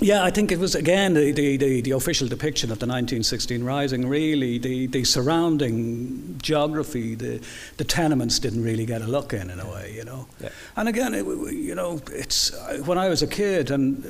[0.01, 3.63] yeah, I think it was again the, the, the, the, official depiction of the 1916
[3.63, 4.09] Rising.
[4.09, 7.41] Really, the, the surrounding geography, the,
[7.77, 10.27] the tenements didn't really get a look in, in a way, you know.
[10.41, 10.49] Yeah.
[10.75, 12.53] And again, it, you know, it's
[12.85, 14.05] when I was a kid and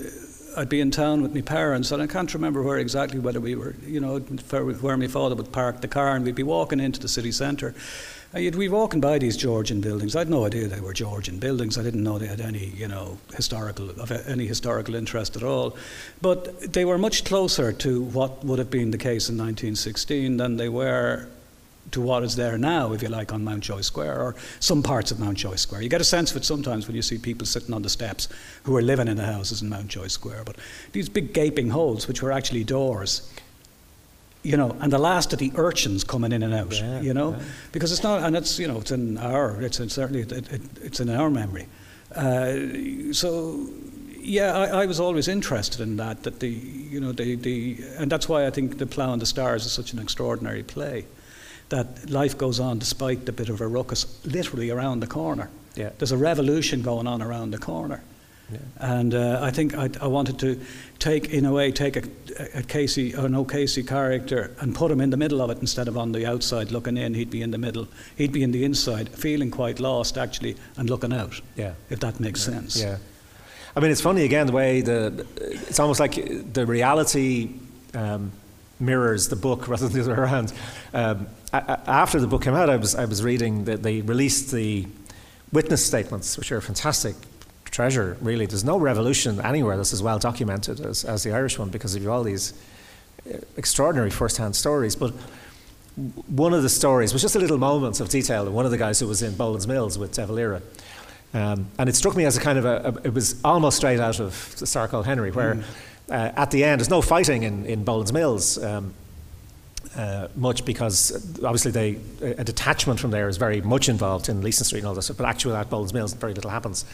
[0.58, 3.54] I'd be in town with my parents, and I can't remember where exactly whether we
[3.54, 6.98] were, you know, where my father would park the car, and we'd be walking into
[6.98, 7.76] the city centre.
[8.32, 10.16] And you'd be walking by these Georgian buildings.
[10.16, 11.78] I had no idea they were Georgian buildings.
[11.78, 15.76] I didn't know they had any, you know, historical of any historical interest at all.
[16.20, 20.56] But they were much closer to what would have been the case in 1916 than
[20.56, 21.28] they were
[21.92, 25.18] to what is there now, if you like, on Mountjoy Square or some parts of
[25.18, 25.82] Mountjoy Square.
[25.82, 28.28] You get a sense of it sometimes when you see people sitting on the steps
[28.64, 30.44] who are living in the houses in Mountjoy Square.
[30.44, 30.56] But
[30.92, 33.30] these big gaping holes, which were actually doors,
[34.42, 37.32] you know, and the last of the urchins coming in and out, yeah, you know,
[37.32, 37.42] yeah.
[37.72, 40.62] because it's not, and it's, you know, it's in our, it's in, certainly, it, it,
[40.82, 41.66] it's in our memory.
[42.14, 43.68] Uh, so,
[44.20, 48.10] yeah, I, I, was always interested in that, that the, you know, the, the, and
[48.10, 51.04] that's why I think The Plough and the Stars is such an extraordinary play.
[51.68, 55.50] That life goes on despite the bit of a ruckus, literally around the corner.
[55.74, 55.90] Yeah.
[55.98, 58.02] There's a revolution going on around the corner.
[58.50, 58.58] Yeah.
[58.78, 60.58] And uh, I think I, I, wanted to
[60.98, 62.02] take, in a way, take a,
[62.54, 65.98] a Casey an O'Casey character and put him in the middle of it instead of
[65.98, 67.12] on the outside looking in.
[67.12, 67.88] He'd be in the middle.
[68.16, 71.40] He'd be in the inside, feeling quite lost actually, and looking out.
[71.56, 71.74] Yeah.
[71.90, 72.54] If that makes yeah.
[72.54, 72.80] sense.
[72.80, 72.96] Yeah.
[73.76, 76.14] I mean, it's funny again the way the it's almost like
[76.52, 77.50] the reality
[77.92, 78.32] um,
[78.80, 80.54] mirrors the book rather than the other way around.
[80.92, 84.86] Um, after the book came out, I was I was reading that they released the
[85.52, 87.14] witness statements, which are a fantastic
[87.64, 88.46] treasure, really.
[88.46, 92.06] There's no revolution anywhere that's as well documented as, as the Irish one because of
[92.08, 92.52] all these
[93.26, 94.96] uh, extraordinary first hand stories.
[94.96, 95.12] But
[96.26, 98.78] one of the stories was just a little moment of detail of one of the
[98.78, 100.62] guys who was in Boland's Mills with De Valera.
[101.34, 104.00] Um, and it struck me as a kind of a, a, it was almost straight
[104.00, 105.64] out of the Star called Henry, where mm.
[106.08, 108.62] uh, at the end, there's no fighting in, in Boland's Mills.
[108.62, 108.94] Um,
[109.96, 114.64] uh, much because obviously they, a detachment from there is very much involved in Leeson
[114.64, 116.84] Street and all this, but actually at Boland's Mills very little happens.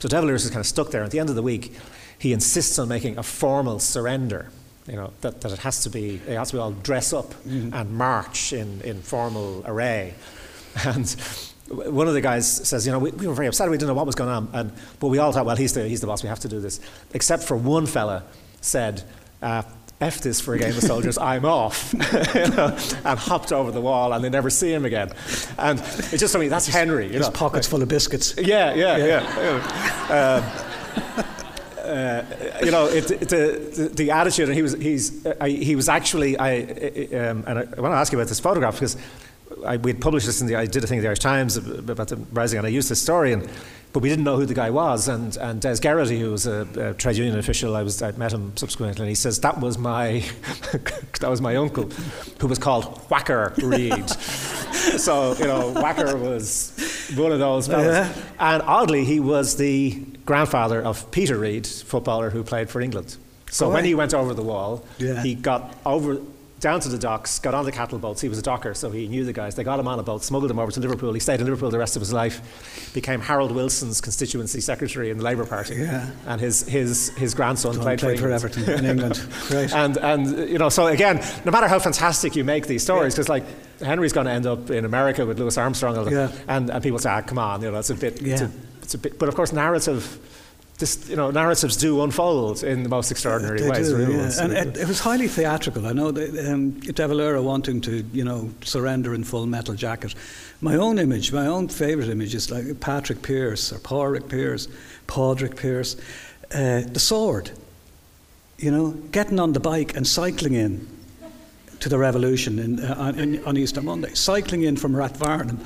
[0.00, 1.04] So De is kind of stuck there.
[1.04, 1.76] At the end of the week,
[2.18, 4.50] he insists on making a formal surrender.
[4.86, 7.26] You know that, that it has to be it has to be all dress up
[7.34, 7.72] mm-hmm.
[7.74, 10.14] and march in, in formal array.
[10.84, 11.10] And
[11.68, 13.68] one of the guys says, you know, we, we, were very upset.
[13.68, 15.86] We didn't know what was going on, and but we all thought, well, he's the
[15.86, 16.22] he's the boss.
[16.22, 16.80] We have to do this.
[17.12, 18.24] Except for one fella
[18.60, 19.02] said.
[19.42, 19.62] Uh,
[20.00, 24.24] F this for a game of soldiers, I'm off, and hopped over the wall, and
[24.24, 25.10] they never see him again.
[25.58, 27.06] And it's just something that's Henry.
[27.06, 27.32] You His know.
[27.32, 28.34] pockets full of biscuits.
[28.38, 29.40] Yeah, yeah, yeah.
[30.08, 30.10] yeah.
[30.10, 31.36] Uh,
[31.90, 32.24] uh,
[32.62, 35.88] you know, it, it, the, the attitude, and he was, he's, uh, I, he was
[35.88, 38.96] actually, I, um, and I, I want to ask you about this photograph because
[39.64, 41.56] I, we had published this in the, I did a thing in the Irish Times
[41.56, 43.48] about the rising, and I used this story, and
[43.92, 45.08] but we didn't know who the guy was.
[45.08, 48.32] And, and Des Geraghty, who was a, a, trade union official, I, was, I met
[48.32, 50.24] him subsequently, and he says, that was my,
[51.20, 51.90] that was my uncle,
[52.38, 54.08] who was called Whacker Reid.
[54.98, 58.08] so, you know, Whacker was one of those fellas.
[58.16, 58.22] Yeah.
[58.38, 63.16] And oddly, he was the grandfather of Peter Reid, footballer who played for England.
[63.50, 65.20] So oh, when he went over the wall, yeah.
[65.22, 66.20] he got over
[66.60, 68.20] down to the docks, got on the cattle boats.
[68.20, 69.54] He was a docker, so he knew the guys.
[69.54, 71.12] They got him on a boat, smuggled him over to Liverpool.
[71.12, 75.16] He stayed in Liverpool the rest of his life, became Harold Wilson's constituency secretary in
[75.16, 75.76] the Labour Party.
[75.76, 76.10] Yeah.
[76.26, 79.26] And his, his, his grandson Don't played, played for, Everton in England.
[79.48, 79.72] Great.
[79.72, 83.28] And, and, you know, so again, no matter how fantastic you make these stories, because
[83.28, 83.32] yeah.
[83.32, 86.32] like Henry's going to end up in America with Louis Armstrong, and, yeah.
[86.46, 88.34] and, and people say, ah, come on, you know, it's a bit, yeah.
[88.34, 88.50] it's, a,
[88.82, 90.18] it's a bit, but of course, narrative
[90.80, 93.90] this, you know, narratives do unfold in the most extraordinary they ways.
[93.90, 94.44] Do, yeah.
[94.44, 95.86] And it, it, was highly theatrical.
[95.86, 100.14] I know that um, De Valera wanting to, you know, surrender in full metal jacket.
[100.60, 104.68] My own image, my own favourite image is like Patrick Pearse or Pádraig Pearse,
[105.06, 105.96] Padraig Pearse,
[106.52, 107.50] uh, the sword.
[108.58, 110.86] You know, getting on the bike and cycling in
[111.80, 115.58] to the revolution in, uh, on, on, Easter Monday, cycling in from Rathfarnham,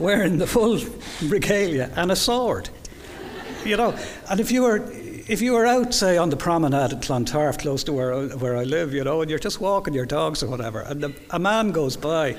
[0.00, 0.80] wearing the full
[1.22, 2.70] regalia and a sword
[3.64, 3.96] you know,
[4.28, 4.84] and if you were
[5.30, 8.64] if you were out, say, on the promenade at Clontarf, close to where, where I
[8.64, 11.70] live, you know, and you're just walking your dogs or whatever, and the, a man
[11.70, 12.36] goes by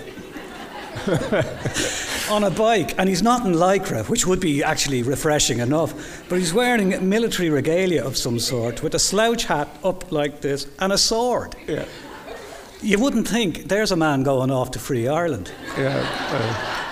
[2.29, 6.37] on a bike, and he's not in lycra, which would be actually refreshing enough, but
[6.37, 10.91] he's wearing military regalia of some sort with a slouch hat up like this and
[10.91, 11.55] a sword.
[11.67, 11.85] Yeah.
[12.81, 15.49] You wouldn't think there's a man going off to free Ireland.
[15.77, 16.05] Yeah.
[16.29, 16.90] Uh.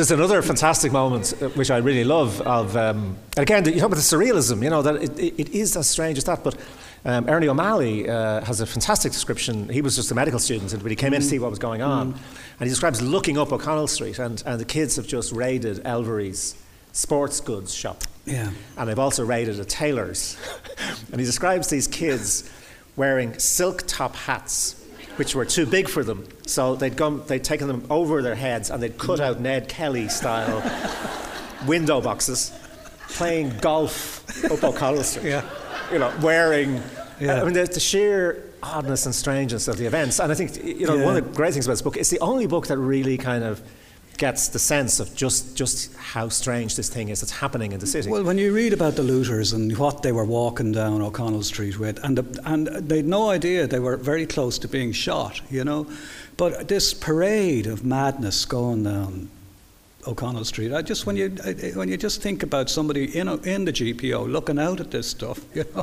[0.00, 2.40] There's another fantastic moment uh, which I really love.
[2.40, 4.62] Of um, and again, you talk about the surrealism.
[4.64, 6.56] You know that it, it, is as strange as that, but.
[7.02, 9.70] Um, Ernie O'Malley uh, has a fantastic description.
[9.70, 11.80] He was just a medical student, but he came in to see what was going
[11.80, 12.08] on.
[12.08, 16.62] And he describes looking up O'Connell Street, and, and the kids have just raided Elvery's
[16.92, 18.02] sports goods shop.
[18.26, 18.50] Yeah.
[18.76, 20.36] And they've also raided a tailor's.
[21.10, 22.50] and he describes these kids
[22.96, 24.79] wearing silk top hats,
[25.20, 26.26] which were too big for them.
[26.46, 30.08] So they'd, gone, they'd taken them over their heads and they'd cut out Ned Kelly
[30.08, 30.62] style
[31.66, 32.58] window boxes,
[33.10, 35.26] playing golf up O'Connell Street.
[35.26, 35.44] Yeah.
[35.92, 36.80] You know, wearing.
[37.20, 37.42] Yeah.
[37.42, 40.20] I mean, the, the sheer oddness and strangeness of the events.
[40.20, 42.20] And I think, you know, one of the great things about this book, it's the
[42.20, 43.60] only book that really kind of
[44.20, 47.86] gets the sense of just, just how strange this thing is that's happening in the
[47.86, 48.10] city.
[48.10, 51.78] Well, when you read about the looters and what they were walking down O'Connell Street
[51.78, 55.64] with, and, the, and they'd no idea they were very close to being shot, you
[55.64, 55.86] know.
[56.36, 59.30] But this parade of madness going down
[60.06, 61.28] O'Connell Street, I just when you
[61.74, 65.06] when you just think about somebody in a, in the GPO looking out at this
[65.08, 65.82] stuff, you know,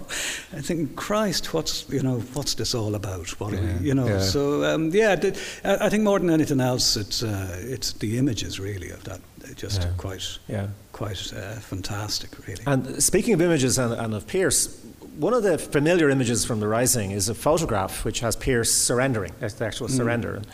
[0.54, 3.30] I think, Christ, what's you know, what's this all about?
[3.40, 4.08] What are we, you know?
[4.08, 4.20] yeah.
[4.20, 8.18] So um, yeah, the, I I think more than anything else, it's uh, it's the
[8.18, 9.20] images really of that,
[9.56, 9.92] just Yeah.
[9.98, 10.68] quite yeah.
[10.92, 12.64] quite uh, fantastic, really.
[12.66, 14.84] And speaking of images and, and of Pearse,
[15.20, 19.34] one of the familiar images from the Rising is a photograph which has Pearse surrendering,
[19.40, 20.36] that's the actual surrender.
[20.36, 20.48] And,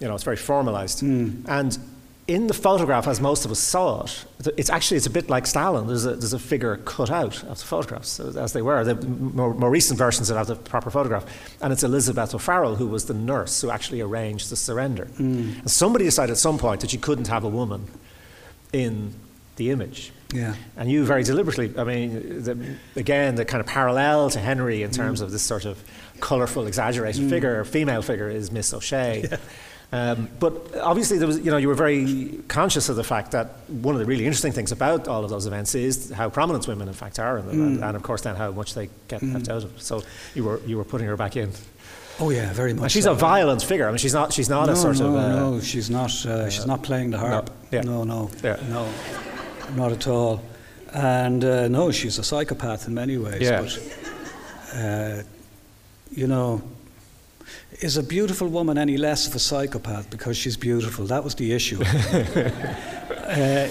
[0.00, 1.02] you know, it's very formalized.
[1.02, 1.78] And
[2.34, 4.24] in the photograph, as most of us saw it,
[4.56, 5.86] it's actually it's a bit like Stalin.
[5.86, 8.84] There's a, there's a figure cut out of the photographs as they were.
[8.84, 11.24] The more, more recent versions that have the proper photograph,
[11.60, 15.08] and it's Elizabeth O'Farrell who was the nurse who actually arranged the surrender.
[15.18, 17.86] And somebody decided at some point that you couldn't have a woman
[18.72, 19.12] in
[19.56, 20.12] the image.
[20.32, 20.54] Yeah.
[20.76, 24.90] And you very deliberately, I mean, the, again, the kind of parallel to Henry in
[24.90, 24.94] Mm.
[24.96, 25.82] terms of this sort of
[26.20, 29.24] colourful, exaggerated figure, female figure, is Miss O'Shea.
[29.92, 33.46] Um, but obviously, there was, you know, you were very conscious of the fact that
[33.68, 36.86] one of the really interesting things about all of those events is how prominent women,
[36.86, 37.66] in fact, are in them, Mm.
[37.66, 39.74] and, and of course, then how much they get left out of.
[39.76, 39.82] it.
[39.82, 40.02] So
[40.36, 41.50] you were you were putting her back in.
[42.20, 42.82] Oh yeah, very much.
[42.84, 43.12] And she's so.
[43.12, 43.88] a violent figure.
[43.88, 45.14] I mean, she's not she's not no, a sort no, of.
[45.16, 46.12] Uh, no, she's not.
[46.24, 47.50] Uh, she's not playing the harp.
[47.72, 47.80] yeah.
[47.82, 48.58] No, no, Yeah.
[48.68, 48.86] no,
[49.74, 50.40] not at all.
[50.92, 53.40] And uh, no, she's a psychopath in many ways.
[53.42, 53.62] Yeah.
[53.62, 55.22] But uh,
[56.12, 56.62] you know,
[57.80, 61.06] is a beautiful woman any less of a psychopath because she's beautiful?
[61.06, 61.82] That was the issue.
[61.84, 63.68] uh,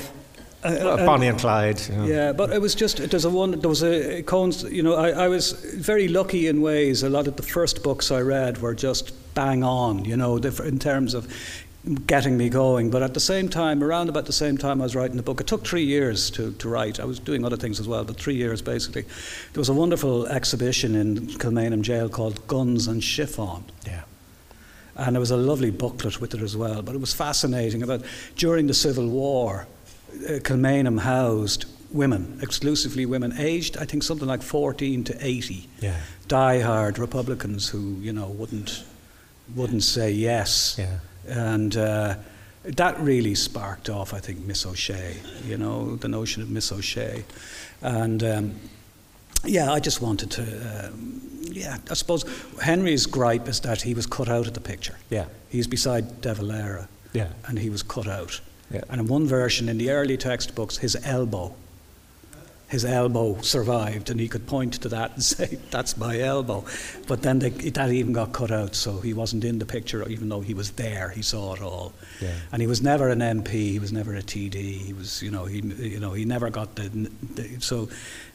[0.64, 1.80] uh, Bonnie and Clyde.
[1.88, 2.06] you know.
[2.06, 5.12] yeah, but it was just there's a one there was a coinc- you know I,
[5.12, 7.04] I was very lucky in ways.
[7.04, 10.80] A lot of the first books I read were just bang on, you know, in
[10.80, 11.34] terms of
[12.06, 12.90] getting me going.
[12.90, 15.42] But at the same time, around about the same time I was writing the book,
[15.42, 17.00] it took three years to, to write.
[17.00, 19.04] I was doing other things as well, but three years basically.
[19.54, 23.64] There was a wonderful exhibition in Kilmainham Jail called Guns and Chiffon.
[23.86, 24.04] Yeah.
[24.96, 26.82] And there was a lovely booklet with it as well.
[26.82, 28.02] But it was fascinating about
[28.36, 29.68] during the Civil War,
[30.14, 35.70] uh, Kilmainham housed women, exclusively women, aged I think something like 14 to 80.
[35.80, 35.96] Yeah.
[36.28, 38.84] Die-hard Republicans who you know wouldn't
[39.56, 40.76] wouldn't say yes.
[40.78, 41.00] Yeah.
[41.28, 42.16] And uh,
[42.64, 45.18] that really sparked off, I think, Miss O'Shea.
[45.46, 47.24] You know, the notion of Miss O'Shea,
[47.82, 48.24] and.
[48.24, 48.56] Um,
[49.46, 50.90] yeah, I just wanted to.
[50.90, 52.26] Um, yeah, I suppose
[52.62, 54.96] Henry's gripe is that he was cut out of the picture.
[55.10, 55.26] Yeah.
[55.50, 57.30] He's beside De Valera, Yeah.
[57.48, 58.42] and he was cut out.
[58.70, 58.82] Yeah.
[58.90, 61.56] And in one version, in the early textbooks, his elbow,
[62.70, 66.64] his elbow survived, and he could point to that and say, "That's my elbow."
[67.08, 70.30] But then they, that even got cut out, so he wasn't in the picture, even
[70.30, 71.10] though he was there.
[71.10, 72.34] He saw it all, Yeah.
[72.52, 73.52] and he was never an MP.
[73.72, 74.56] He was never a TD.
[74.56, 76.90] He was, you know, he, you know, he never got the.
[77.36, 77.90] the so,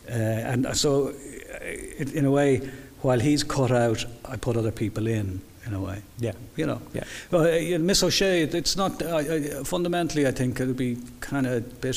[0.09, 1.65] uh, and so, uh,
[1.99, 2.61] in in a way,
[3.03, 5.41] while he's cut out, I put other people in.
[5.67, 6.33] In a way, Yeah.
[6.57, 6.79] you know.
[6.93, 7.05] Yeah.
[7.31, 9.01] Well, uh, Miss O'Shea, it's not.
[9.01, 11.97] Uh, uh, fundamentally, I think it would be kind of a bit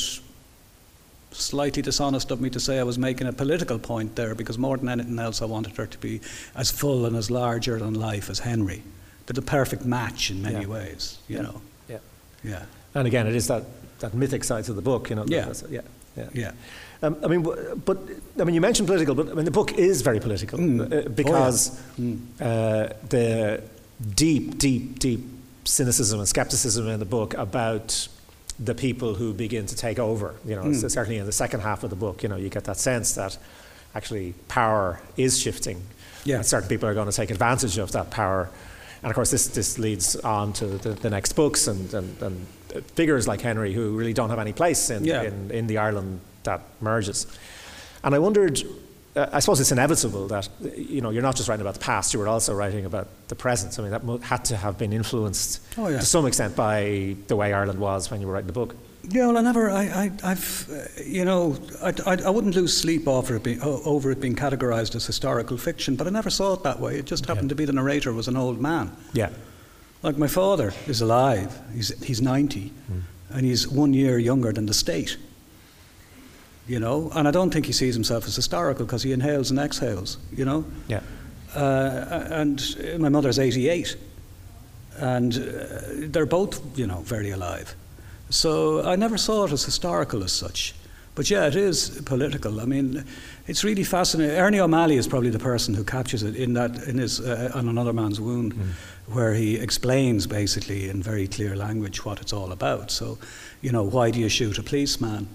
[1.31, 4.77] slightly dishonest of me to say I was making a political point there, because more
[4.77, 6.21] than anything else, I wanted her to be
[6.55, 8.83] as full and as larger than life as Henry.
[9.25, 10.67] They're the perfect match in many Yeah.
[10.67, 11.41] ways, you Yeah.
[11.43, 11.61] know.
[11.89, 11.97] Yeah.
[12.43, 12.65] Yeah,
[12.95, 13.63] And again, it is that,
[13.99, 15.25] that mythic side to the book, you know.
[15.27, 15.51] Yeah.
[15.69, 15.81] yeah.
[16.15, 16.29] Yeah.
[16.33, 16.51] yeah.
[17.03, 17.43] Um, I mean,
[17.85, 17.97] but
[18.39, 21.05] I mean, you mentioned political, but I mean, the book is very political Mm.
[21.05, 22.19] uh, because Mm.
[22.41, 23.61] uh, the
[24.15, 25.23] deep, deep, deep
[25.65, 28.07] cynicism and skepticism in the book about
[28.59, 30.35] the people who begin to take over.
[30.45, 30.75] You know, Mm.
[30.81, 33.13] so certainly in the second half of the book, you know, you get that sense
[33.15, 33.37] that
[33.93, 35.81] actually power is shifting.
[36.23, 36.37] Yeah.
[36.37, 38.49] And certain people are going to take advantage of that power.
[39.03, 42.47] And of course, this, this leads on to the, the next books and, and, and
[42.95, 45.21] figures like Henry who really don't have any place in, Yeah.
[45.23, 47.27] in, in the Ireland that merges.
[48.03, 48.61] And I wondered,
[49.17, 50.47] uh, I suppose it's inevitable that
[50.77, 53.35] you know you're not just writing about the past; you were also writing about the
[53.35, 53.77] present.
[53.79, 55.99] I mean, that mo- had to have been influenced Oh, yeah.
[55.99, 58.75] to some extent by the way Ireland was when you were writing the book.
[59.09, 62.75] Yeah, well, I never, I, I, I've, uh, you know, I, I, I wouldn't lose
[62.75, 66.53] sleep over it, being, over it being categorised as historical fiction, but I never saw
[66.55, 66.97] it that way.
[66.99, 68.91] It just happened to be the narrator was an old man.
[69.13, 69.29] Yeah,
[70.03, 72.73] Like my father is alive, he's, he's 90,
[73.29, 75.15] and he's one year younger than the state.
[76.67, 79.59] You know, and I don't think he sees himself as historical because he inhales and
[79.59, 80.65] exhales, you know.
[80.89, 81.01] yeah,
[81.55, 82.61] Uh, and
[82.99, 83.95] my mother's 88,
[84.97, 85.39] and uh,
[86.11, 87.73] they're both, you know, very alive.
[88.29, 90.73] So I never saw it as historical as such.
[91.15, 92.59] But yeah, it is political.
[92.61, 93.03] I mean,
[93.47, 94.37] it's really fascinating.
[94.37, 97.67] Ernie O'Malley is probably the person who captures it in that in his uh, on
[97.69, 98.53] another man's wound,
[99.07, 102.91] where he explains basically in very clear language what it's all about.
[102.91, 103.17] So,
[103.61, 105.27] you know, why do you shoot a policeman?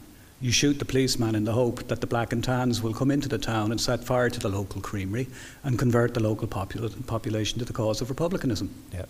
[0.43, 3.29] You shoot the policeman in the hope that the black and tans will come into
[3.29, 5.29] the town and set fire to the local creamery
[5.63, 8.69] and convert the local popula- population to the cause of republicanism.
[8.93, 9.05] yeah,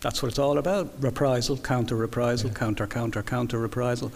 [0.00, 4.10] That's what it's all about: reprisal, counter reprisal, counter counter counter reprisal.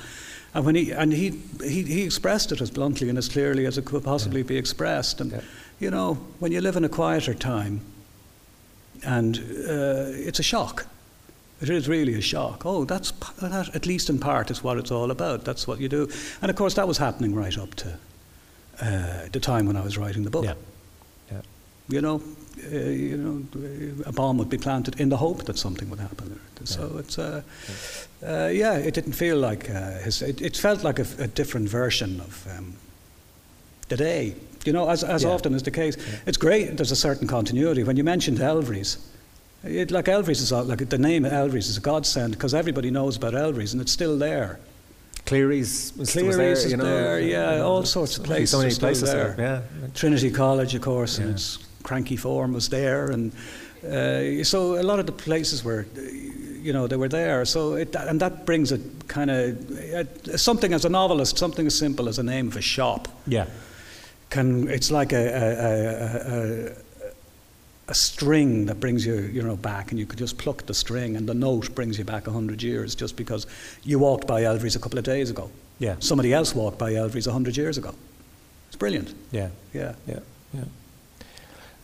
[0.54, 3.76] And when he and he, he he expressed it as bluntly and as clearly as
[3.76, 5.20] it could possibly be expressed.
[5.20, 5.40] And Yeah.
[5.80, 7.80] you know, when you live in a quieter time,
[9.04, 9.36] and
[9.68, 10.86] uh, it's a shock.
[11.62, 12.62] It is really a shock.
[12.66, 15.44] Oh, that's that, at least in part is what it's all about.
[15.44, 16.08] That's what you do.
[16.40, 17.98] And of course, that was happening right up to
[18.80, 20.44] uh, the time when I was writing the book.
[20.44, 20.54] yeah,
[21.30, 21.40] yeah.
[21.88, 22.20] You know,
[22.72, 26.40] uh, you know, a bomb would be planted in the hope that something would happen.
[26.64, 27.42] So it's, uh,
[28.24, 30.22] uh, yeah, it didn't feel like uh, his.
[30.22, 32.74] It, it felt like a, a different version of um,
[33.88, 34.34] the day.
[34.64, 35.30] You know, as as Yeah.
[35.34, 35.96] often is the case,
[36.26, 36.76] it's great.
[36.76, 37.82] There's a certain continuity.
[37.84, 38.96] When you mentioned Elvery's,
[39.64, 43.16] it, like Elvery's is a- like the name Elvery's is a godsend because everybody knows
[43.16, 44.58] about Elvery's and it's still there.
[45.24, 48.74] Cleary's, was Cleary's there, is you know, there, yeah, all sorts of places So many
[48.74, 49.34] places there.
[49.36, 49.62] there.
[49.80, 51.28] Yeah, Trinity College, of course, Yeah.
[51.30, 53.32] its cranky form was there, and
[53.84, 57.44] uh, so a lot of the places were, uh, you know, they were there.
[57.44, 59.56] So it, and that brings a kind of
[59.94, 63.46] uh, something as a novelist, something as simple as a name of a shop yeah,
[64.30, 64.68] can.
[64.68, 66.74] It's like a.
[67.92, 71.16] a, string that brings you, you know, back, and you could just pluck the string,
[71.16, 73.46] and the note brings you back a hundred years, just because
[73.84, 75.50] you walked by Elvery's a couple of days ago.
[75.78, 77.94] yeah, Somebody else walked by Elvery's a hundred years ago.
[78.68, 79.14] It's brilliant.
[79.30, 79.50] yeah.
[79.74, 79.94] Yeah.
[80.06, 80.20] Yeah,
[80.54, 80.64] yeah.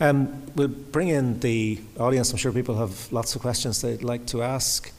[0.01, 2.31] Um, we'll bring in the audience.
[2.31, 4.93] I'm sure people have lots of questions they'd like to ask.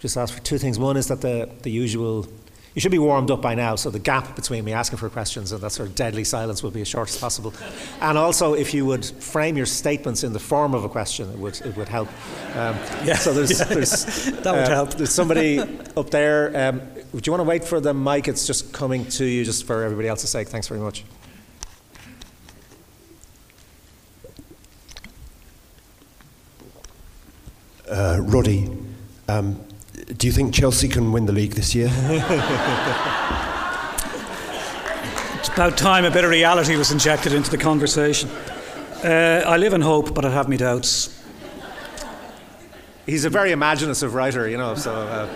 [0.00, 0.78] Just ask for two things.
[0.78, 2.26] One is that the, the usual,
[2.74, 5.52] you should be warmed up by now, so the gap between me asking for questions
[5.52, 7.54] and that sort of deadly silence will be as short as possible.
[8.00, 11.38] And also, if you would frame your statements in the form of a question, it
[11.38, 12.08] would, it would help.
[12.56, 13.14] Um, Yeah.
[13.16, 13.66] So there's, Yeah.
[13.66, 14.94] there's That would uh, help.
[14.94, 15.60] There's somebody
[15.96, 16.68] up there.
[16.68, 18.26] Um, would you want to wait for the mic?
[18.26, 20.48] It's just coming to you, just for everybody else's sake.
[20.48, 21.04] Thanks very much.
[27.88, 28.70] Uh, Roddy,
[29.28, 29.60] um,
[30.16, 31.90] do you think Chelsea can win the league this year?
[35.38, 38.30] It's about time a bit of reality was injected into the conversation.
[39.04, 41.22] Uh, I live in hope, but I have my doubts.
[43.04, 44.94] He's a very imaginative writer, you know, so.
[44.94, 45.28] Uh,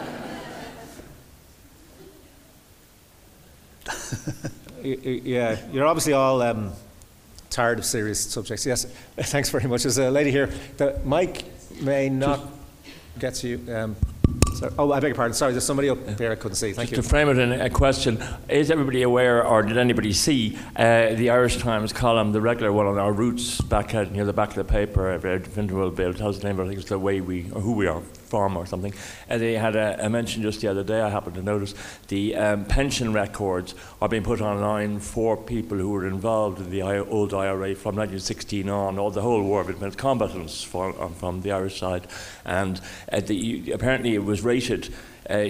[4.82, 6.72] y- y- yeah, you're obviously all um,
[7.50, 8.64] tired of serious subjects.
[8.64, 8.84] Yes,
[9.16, 9.82] thanks very much.
[9.82, 10.48] There's a lady here.
[10.78, 11.44] The mic
[11.82, 12.40] may not
[13.18, 13.74] get to you.
[13.74, 13.96] Um,
[14.54, 15.34] so, oh, I beg your pardon.
[15.34, 16.72] Sorry, there's somebody up there I couldn't see.
[16.72, 17.02] Thank Just you.
[17.02, 21.30] to frame it in a question, is everybody aware, or did anybody see uh, the
[21.30, 24.56] Irish Times column, the regular one on our roots, back at, near the back of
[24.56, 27.50] the paper, uh, Finderville Bill tells the name, but I think it's the way we,
[27.52, 28.92] or who we are from or something.
[29.28, 31.74] And they had a, a mention just the other day, I happened to notice,
[32.08, 36.82] the um, pension records are being put online for people who were involved in the
[36.82, 41.14] I- old IRA from 1916 on, or the whole war, but it's combatants for, um,
[41.14, 42.06] from the Irish side.
[42.44, 42.80] And
[43.12, 44.92] uh, the, apparently it was rated
[45.30, 45.42] uh, i-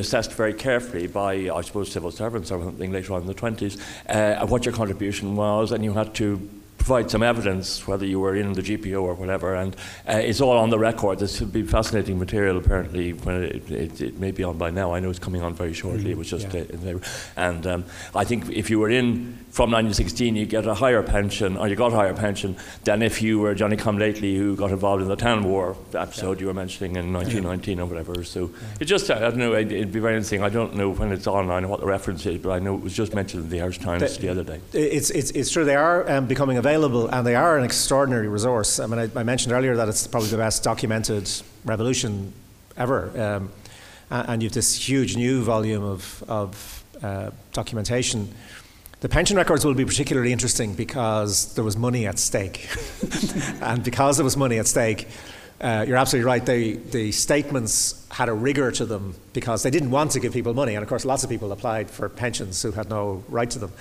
[0.00, 3.80] assessed very carefully by, I suppose, civil servants or something later on in the 20s,
[4.08, 6.48] uh, what your contribution was, and you had to
[6.84, 9.74] provide some evidence, whether you were in the GPO or whatever, and
[10.06, 11.18] uh, it's all on the record.
[11.18, 14.92] This would be fascinating material, apparently, when it, it, it may be on by now.
[14.92, 16.10] I know it's coming on very shortly.
[16.10, 16.92] It was just, yeah.
[16.92, 16.98] uh,
[17.36, 21.56] and um, I think if you were in from 1916, you get a higher pension,
[21.56, 24.70] or you got a higher pension than if you were Johnny Come Lately, who got
[24.70, 28.24] involved in the Tan War episode you were mentioning in 1919 or whatever.
[28.24, 30.42] So it just, I don't know, it, it'd be very interesting.
[30.42, 32.82] I don't know when it's online or what the reference is, but I know it
[32.82, 34.60] was just mentioned in the Irish Times The- the other day.
[34.74, 38.80] It's, it's, it's true, they are um, becoming available and they are an extraordinary resource.
[38.80, 41.30] I mean, I, I mentioned earlier that it's probably the best documented
[41.64, 42.32] revolution
[42.76, 43.10] ever.
[43.20, 43.50] Um,
[44.10, 48.34] a- and you've this huge new volume of, of uh, documentation.
[49.00, 52.68] The pension records will be particularly interesting because there was money at stake.
[53.60, 55.08] and because there was money at stake,
[55.60, 56.44] uh, you're absolutely right.
[56.44, 60.54] They, the statements had a rigor to them because they didn't want to give people
[60.54, 60.74] money.
[60.74, 63.72] And of course, lots of people applied for pensions who had no right to them.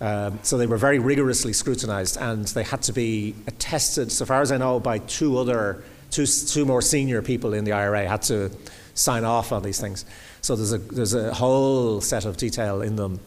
[0.00, 4.40] Um, so they were very rigorously scrutinised and they had to be attested, so far
[4.40, 8.22] as I know, by two other, two, two more senior people in the IRA had
[8.22, 8.50] to
[8.94, 10.04] sign off on these things.
[10.40, 13.20] So there's a, there's a whole set of detail in them.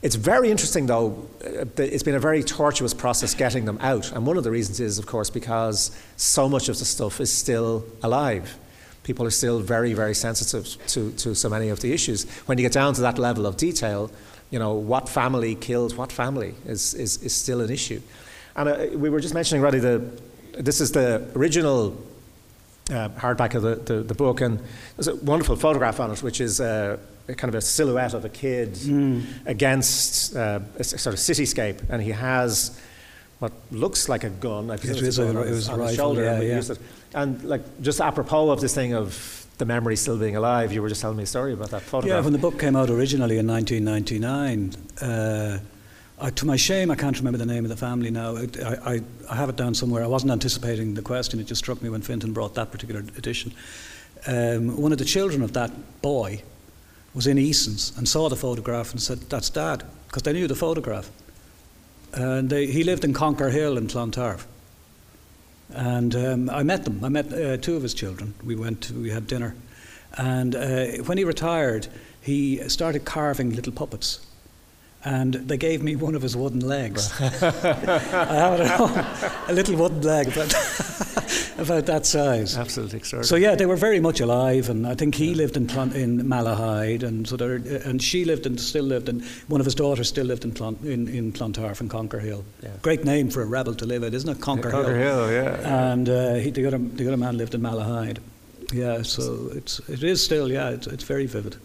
[0.00, 1.28] It's very interesting, though.
[1.44, 4.12] Uh, it's been a very tortuous process getting them out.
[4.12, 7.32] And one of the reasons is, of course, because so much of the stuff is
[7.32, 8.58] still alive.
[9.02, 12.28] People are still very, very sensitive to, to so many of the issues.
[12.46, 14.10] When you get down to that level of detail,
[14.50, 18.00] you know, what family killed what family is, is, is still an issue.
[18.56, 20.10] And uh, we were just mentioning already the,
[20.58, 21.96] this is the original
[22.90, 24.58] uh, hardback of the, the, the, book, and
[24.96, 26.96] there's a wonderful photograph on it, which is uh,
[27.26, 29.22] kind of a silhouette of a kid mm.
[29.46, 32.80] against uh, a sort of cityscape, and he has
[33.40, 34.70] what looks like a gun.
[34.70, 36.62] I it was, a, it was on his shoulder, yeah.
[37.14, 40.88] and like just apropos of this thing of the memory still being alive, you were
[40.88, 42.18] just telling me a story about that photograph.
[42.18, 44.74] Yeah, when the book came out originally in 1999.
[45.00, 45.58] Uh,
[46.20, 48.36] I, to my shame, I can't remember the name of the family now.
[48.36, 48.48] I,
[48.84, 49.00] I,
[49.30, 50.02] I, have it down somewhere.
[50.02, 51.38] I wasn't anticipating the question.
[51.38, 53.52] It just struck me when Fintan brought that particular edition.
[54.26, 55.70] Um, one of the children of that
[56.02, 56.42] boy
[57.14, 60.56] was in Eason's and saw the photograph and said, That's dad, because they knew the
[60.56, 61.08] photograph.
[62.12, 64.46] And they, he lived in Conquer Hill in Clontarf.
[65.70, 67.04] And um, I met them.
[67.04, 68.34] I met uh, two of his children.
[68.44, 69.54] We went, to, we had dinner.
[70.14, 71.88] And uh, when he retired,
[72.20, 74.26] he started carving little puppets
[75.04, 77.12] and they gave me one of his wooden legs.
[77.20, 77.30] I
[78.34, 80.52] have a, a little wooden leg about,
[81.58, 82.56] about that size.
[82.56, 83.28] Absolutely extraordinary.
[83.28, 87.04] So yeah, they were very much alive, and I think he lived in in Malahide,
[87.04, 90.26] and so there, and she lived and still lived, and one of his daughters still
[90.26, 92.44] lived in Plant, in, in Clontarf and Conquer Hill.
[92.62, 92.70] Yeah.
[92.82, 94.40] Great name for a rebel to live at, isn't it?
[94.40, 95.28] Conquer, yeah, Conquer Hill.
[95.28, 95.32] Hill.
[95.32, 95.90] yeah.
[95.92, 98.18] And uh, he, the other the other man lived in Malahide.
[98.72, 101.56] Yeah, so it's it is still yeah, it's, it's very vivid.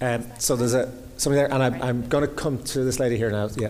[0.00, 0.92] Um, so there's a
[1.22, 3.48] something there, and I'm, I'm going to come to this lady here now.
[3.56, 3.68] Yeah.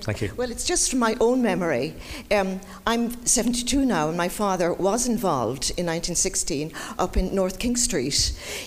[0.00, 0.32] Thank you.
[0.36, 1.94] Well, it's just from my own memory.
[2.30, 7.74] Um, I'm 72 now, and my father was involved in 1916 up in North King
[7.76, 8.14] Street.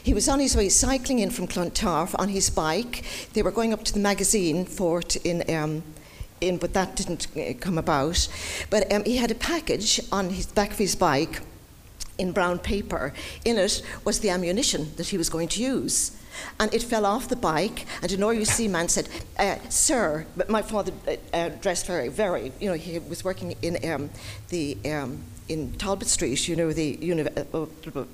[0.02, 3.04] He was on his way cycling in from Clontarf on his bike.
[3.34, 5.44] They were going up to the magazine fort in.
[5.54, 5.84] Um,
[6.40, 8.28] in, but that didn't uh, come about.
[8.70, 11.42] But um, he had a package on his back of his bike
[12.18, 13.14] in brown paper.
[13.46, 16.18] In it was the ammunition that he was going to use
[16.60, 17.86] and it fell off the bike.
[18.02, 22.52] And an RUC man said, uh, "Sir," but my father uh, uh, dressed very, very.
[22.60, 24.10] You know, he was working in um,
[24.50, 27.24] the um, in Talbot Street, you know, the uni-
[27.54, 27.66] uh,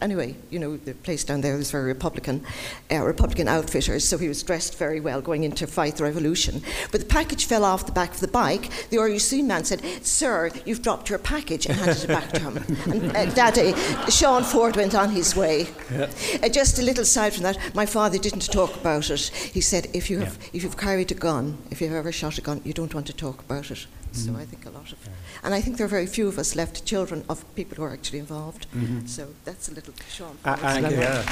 [0.01, 2.45] anyway, you know, the place down there was very Republican,
[2.91, 6.61] uh, Republican outfitters, so he was dressed very well going in to fight the revolution.
[6.91, 8.69] But the package fell off the back of the bike.
[8.89, 12.53] The RUC man said, Sir, you've dropped your package, and handed it back to him.
[12.93, 13.73] And uh, Daddy,
[14.09, 15.67] Sean Ford went on his way.
[15.91, 16.09] Yeah.
[16.41, 19.27] Uh, just a little side from that, my father didn't talk about it.
[19.53, 20.49] He said, if, you have, yeah.
[20.53, 23.13] if you've carried a gun, if you've ever shot a gun, you don't want to
[23.13, 23.88] talk about it.
[24.14, 24.41] So mm-hmm.
[24.41, 24.97] I think a lot of,
[25.43, 27.91] and I think there are very few of us left children of people who are
[27.91, 28.68] actually involved.
[28.76, 29.07] Mm-hmm.
[29.07, 30.38] So that's a little Sean.
[30.45, 31.24] Uh, and, yeah.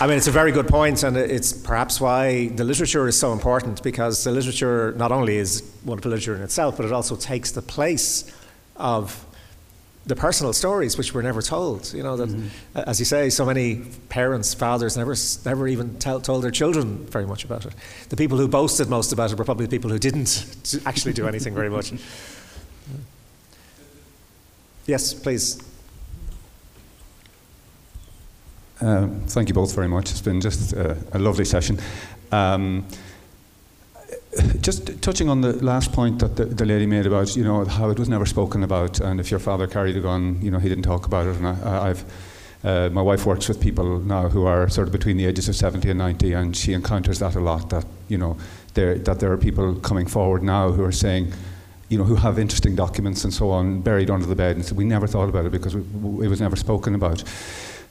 [0.00, 3.32] I mean, it's a very good point, and it's perhaps why the literature is so
[3.32, 7.52] important because the literature not only is wonderful literature in itself, but it also takes
[7.52, 8.30] the place
[8.76, 9.23] of
[10.06, 11.92] the personal stories which were never told.
[11.94, 12.78] You know that, mm-hmm.
[12.78, 17.26] as you say, so many parents, fathers never never even tell, told their children very
[17.26, 17.74] much about it.
[18.10, 21.26] The people who boasted most about it were probably the people who didn't actually do
[21.26, 21.92] anything very much.
[24.86, 25.62] Yes, please.
[28.82, 30.10] Um, thank you both very much.
[30.10, 31.78] It's been just a, a lovely session.
[32.30, 32.84] Um,
[34.60, 37.90] just touching on the last point that the, the, lady made about, you know, how
[37.90, 40.68] it was never spoken about, and if your father carried a gun, you know, he
[40.68, 41.36] didn't talk about it.
[41.36, 42.04] And I, have
[42.64, 45.56] uh, my wife works with people now who are sort of between the ages of
[45.56, 47.70] 70 and 90, and she encounters that a lot.
[47.70, 48.36] That you know,
[48.74, 51.32] there that there are people coming forward now who are saying,
[51.88, 54.74] you know, who have interesting documents and so on buried under the bed, and so
[54.74, 57.22] we never thought about it because it was never spoken about.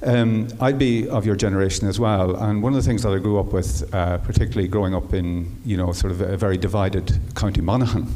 [0.05, 3.19] Um, I'd be of your generation as well, and one of the things that I
[3.19, 7.19] grew up with, uh, particularly growing up in you know sort of a very divided
[7.35, 8.13] County Monaghan,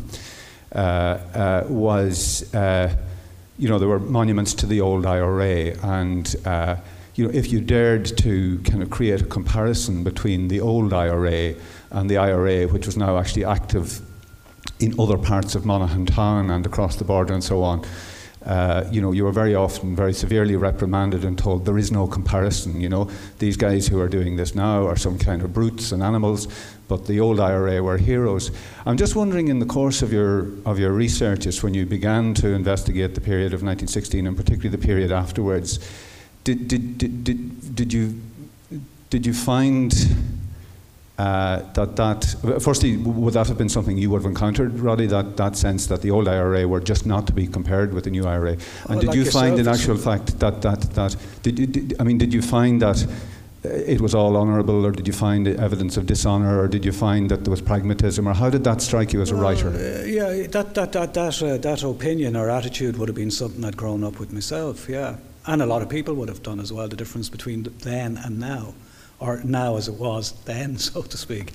[0.76, 2.94] uh, uh, was uh,
[3.58, 6.76] you know there were monuments to the old IRA, and uh,
[7.16, 11.56] you know if you dared to kind of create a comparison between the old IRA
[11.92, 14.02] and the IRA, which was now actually active
[14.82, 17.86] in other parts of Monaghan town and across the border and so on
[18.48, 22.08] uh, you know, you were very often very severely reprimanded and told there is no
[22.08, 22.80] comparison.
[22.80, 26.02] You know, these guys who are doing this now are some kind of brutes and
[26.02, 26.48] animals,
[26.88, 28.52] but the old IRA were heroes.
[28.86, 32.48] I'm just wondering, in the course of your of your researches, when you began to
[32.54, 35.80] investigate the period of 1916 and particularly the period afterwards,
[36.46, 38.22] did did did, did, did you
[39.10, 39.94] did you find
[41.18, 45.08] uh, that that firstly would that have been something you would have encountered, Roddy?
[45.08, 48.12] That that sense that the old IRA were just not to be compared with the
[48.12, 51.58] new IRA, and Well, did like you find in actual fact that that that did,
[51.60, 53.04] you- did I mean did you find that
[53.66, 56.92] uh, it was all honourable, or did you find evidence of dishonour, or did you
[56.92, 59.70] find that there was pragmatism, or how did that strike you as a writer?
[59.70, 63.66] Uh, yeah, that that that that uh, that opinion or attitude would have been something
[63.66, 64.88] I'd grown up with myself.
[64.88, 65.16] Yeah,
[65.48, 66.88] and a lot of people would have done as well.
[66.88, 68.76] The difference between then and now,
[69.20, 71.54] or now as it was then, so to speak.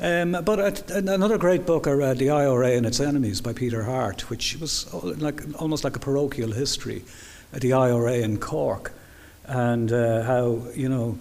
[0.00, 4.30] Um, but another great book I read, The IRA and Its Enemies by Peter Hart,
[4.30, 7.04] which was like almost like a parochial history,
[7.52, 8.92] of the IRA in Cork,
[9.44, 11.18] and uh, how you know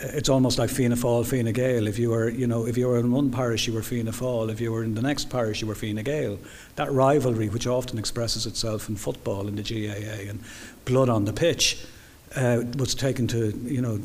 [0.00, 1.86] it's almost like Fianna Fáil, Fine Gael.
[1.86, 4.50] If you were, you know, if you were in one parish, you were Fianna Fáil.
[4.50, 6.38] If you were in the next parish, you were Fine Gael.
[6.76, 10.40] That rivalry, which often expresses itself in football, in the GAA, and
[10.84, 11.86] blood on the pitch,
[12.34, 14.00] uh, was taken to, you know,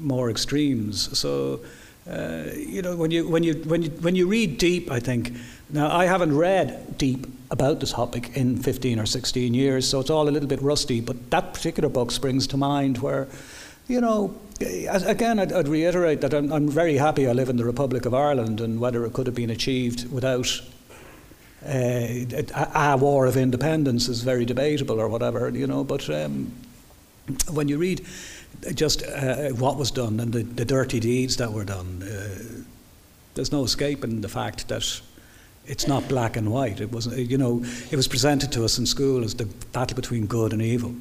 [0.00, 1.18] more extremes.
[1.18, 1.60] So,
[2.08, 5.32] uh, you know, when you when you when you when you read deep, I think.
[5.70, 10.10] Now, I haven't read deep about the topic in 15 or 16 years, so it's
[10.10, 11.00] all a little bit rusty.
[11.00, 13.26] But that particular book springs to mind, where,
[13.88, 17.64] you know, again, I'd, I'd reiterate that I'm, I'm very happy I live in the
[17.64, 20.60] Republic of Ireland, and whether it could have been achieved without
[21.66, 25.82] uh, a, a war of independence is very debatable or whatever, you know.
[25.82, 26.52] But um,
[27.50, 28.04] when you read
[28.74, 32.64] just uh, what was done and the, the dirty deeds that were done, uh,
[33.34, 35.00] there's no escaping the fact that
[35.66, 36.80] it's not black and white.
[36.80, 40.26] It was, you know, it was presented to us in school as the battle between
[40.26, 40.94] good and evil.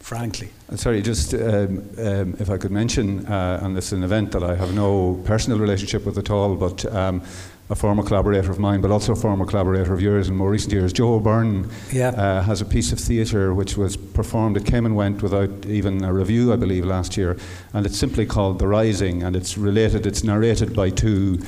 [0.00, 4.04] Frankly, Uh, Sorry, just um, um, if I could mention, uh, and this is an
[4.04, 7.22] event that I have no personal relationship with at all, but um,
[7.68, 10.72] a former collaborator of mine, but also a former collaborator of yours in more recent
[10.72, 12.10] years, Joe O'Byrne, Yeah.
[12.10, 14.56] uh, has a piece of theatre which was performed.
[14.56, 17.36] It came and went without even a review, I believe, last year,
[17.74, 20.06] and it's simply called The Rising, and it's related.
[20.06, 21.40] It's narrated by two.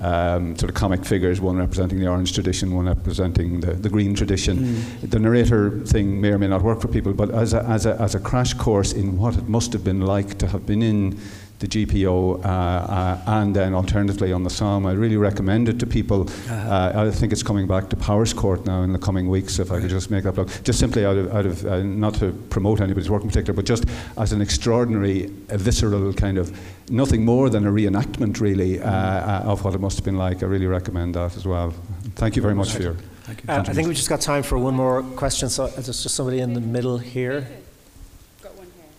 [0.00, 4.14] Um, sort of comic figures, one representing the orange tradition, one representing the, the green
[4.14, 4.80] tradition.
[5.02, 8.00] The narrator thing may or may not work for people, but as a, as, a,
[8.00, 11.18] as a crash course in what it must have been like to have been in
[11.58, 15.86] the GPO uh, uh, and then alternatively on the Somme, I really recommend it to
[15.86, 16.28] people.
[16.48, 19.80] uh I think it's coming back to Powerscourt now in the coming weeks, if I
[19.80, 20.50] could just make that plug.
[20.62, 23.64] Just simply out of, out of uh, not to promote anybody's work in particular, but
[23.64, 23.84] just
[24.16, 26.56] as an extraordinary, uh, visceral kind of
[26.90, 30.42] nothing more than a reenactment, really, uh, uh, of what it must have been like.
[30.42, 31.74] I really recommend that as well.
[32.14, 32.94] Thank you very much for your.
[33.22, 33.48] thank you.
[33.48, 35.48] Uh, I think we've just got time for one more question.
[35.48, 37.48] So there's just somebody in the middle here.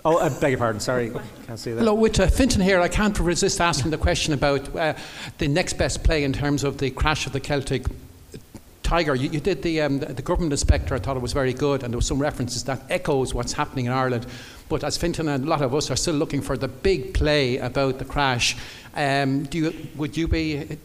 [0.06, 0.80] Oh, I beg your pardon.
[0.80, 1.12] Sorry,
[1.45, 1.80] can't see that.
[1.80, 4.93] Hello, with uh, Fintan here, I can't resist asking the question about uh,
[5.39, 7.86] the next best play in terms of the crash of the Celtic
[8.82, 9.14] Tiger.
[9.14, 11.84] You, you did the, um, the, the government inspector, I thought it was very good,
[11.84, 14.26] and there were some references that echoes what's happening in Ireland.
[14.70, 17.58] But as Fintan and a lot of us are still looking for the big play
[17.58, 18.56] about the crash,
[18.95, 20.78] um, do you, would you be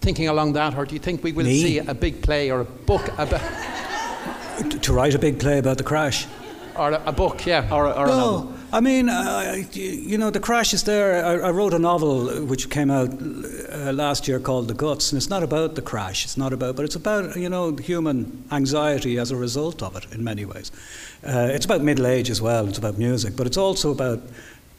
[0.00, 1.62] thinking along that, or do you think we will Me?
[1.62, 3.40] see a big play or a book about,
[4.70, 6.26] to, to write a big play about the crash.
[6.76, 7.66] or a, a book, yeah?
[7.72, 8.57] Or, or a novel.
[8.70, 11.24] I mean, uh, you know, the crash is there.
[11.24, 15.16] I, I wrote a novel which came out uh, last year called The Guts, and
[15.16, 16.26] it's not about the crash.
[16.26, 20.04] It's not about, but it's about you know human anxiety as a result of it
[20.12, 20.70] in many ways.
[21.26, 22.68] Uh, it's about middle age as well.
[22.68, 24.20] It's about music, but it's also about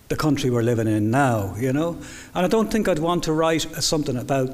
[0.10, 1.56] the country we're living in now.
[1.58, 1.98] You know,
[2.36, 4.52] and I don't think I'd want to write something about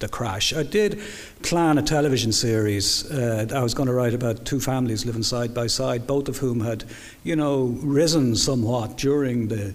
[0.00, 0.52] the crash.
[0.52, 1.00] I did
[1.42, 3.10] plan a television series.
[3.10, 6.38] Uh, I was going to write about two families living side by side, both of
[6.38, 6.84] whom had,
[7.22, 9.74] you know, risen somewhat during the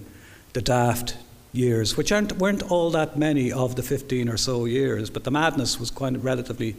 [0.52, 1.18] the daft
[1.52, 5.30] years, which aren't weren't all that many of the 15 or so years, but the
[5.30, 6.74] madness was quite relatively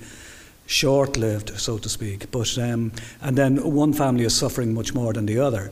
[0.65, 2.31] short-lived, so to speak.
[2.31, 2.91] But um,
[3.21, 5.71] and then one family is suffering much more than the other.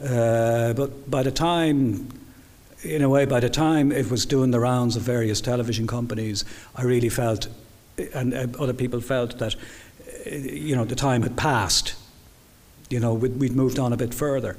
[0.00, 2.08] Uh, but by the time
[2.82, 6.44] in a way, by the time it was doing the rounds of various television companies,
[6.74, 7.48] I really felt,
[8.14, 11.94] and other people felt that, uh, you know, the time had passed.
[12.88, 14.56] You know, we'd, we'd moved on a bit further.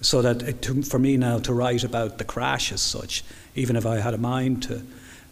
[0.00, 3.84] So that it, for me now to write about the crash as such, even if
[3.84, 4.82] I had a mind to,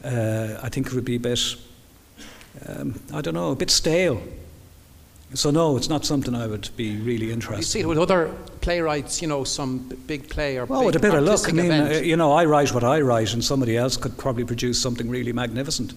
[0.05, 1.41] uh, I think it would be a bit,
[2.66, 4.20] um, I don't know, a bit stale.
[5.35, 7.59] So no, it's not something I would be really interested.
[7.59, 10.87] You see it with other playwrights, you know, some b- big play or Well, big
[10.87, 11.95] with a bit of luck, I mean, event.
[11.95, 15.11] uh, you know, I write what I write, and somebody else could probably produce something
[15.11, 15.95] really magnificent.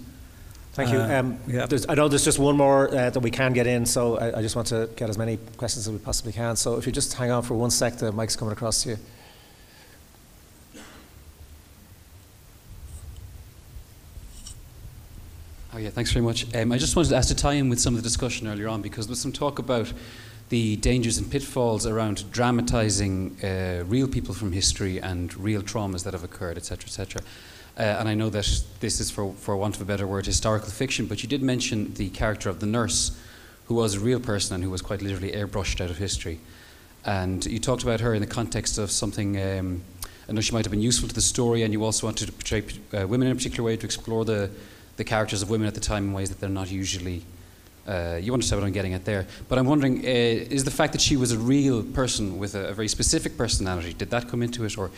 [0.74, 1.00] Thank you.
[1.00, 1.68] Uh, Um, yeah.
[1.88, 4.42] I know there's just one more uh, that we can get in, so I, I
[4.42, 6.56] just want to get as many questions as we possibly can.
[6.56, 8.98] So if you just hang on for one sec, the mic's coming across to you.
[15.80, 16.54] Oh, yeah, thanks very much.
[16.54, 18.68] Um, I just wanted to ask to tie in with some of the discussion earlier
[18.68, 19.94] on because there was some talk about
[20.50, 26.12] the dangers and pitfalls around dramatising uh, real people from history and real traumas that
[26.12, 27.22] have occurred, etc., etc.
[27.78, 30.70] Uh, and I know that this is, for, for want of a better word, historical
[30.70, 33.18] fiction, but you did mention the character of the nurse,
[33.68, 36.42] who was a real person and who was quite literally airbrushed out of history.
[37.06, 39.42] And you talked about her in the context of something.
[39.42, 39.84] Um,
[40.28, 42.34] I know she might have been useful to the story, and you also wanted to
[42.34, 42.64] portray
[42.94, 44.52] uh, women in a particular way to explore the,
[45.00, 47.24] the characters of women at the time in ways that they're not usually.
[47.88, 49.26] Uh, you understand what I'm getting at there.
[49.48, 52.68] But I'm wondering, uh, is the fact that she was a real person with a,
[52.68, 54.92] a very specific personality, did that come into it, or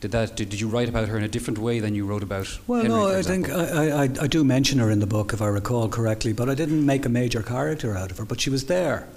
[0.00, 2.22] did that did, did you write about her in a different way than you wrote
[2.22, 2.48] about?
[2.68, 3.50] Well, Henry, no, for I think?
[3.50, 6.54] I, I, I do mention her in the book, if I recall correctly, but I
[6.54, 9.08] didn't make a major character out of her, but she was there.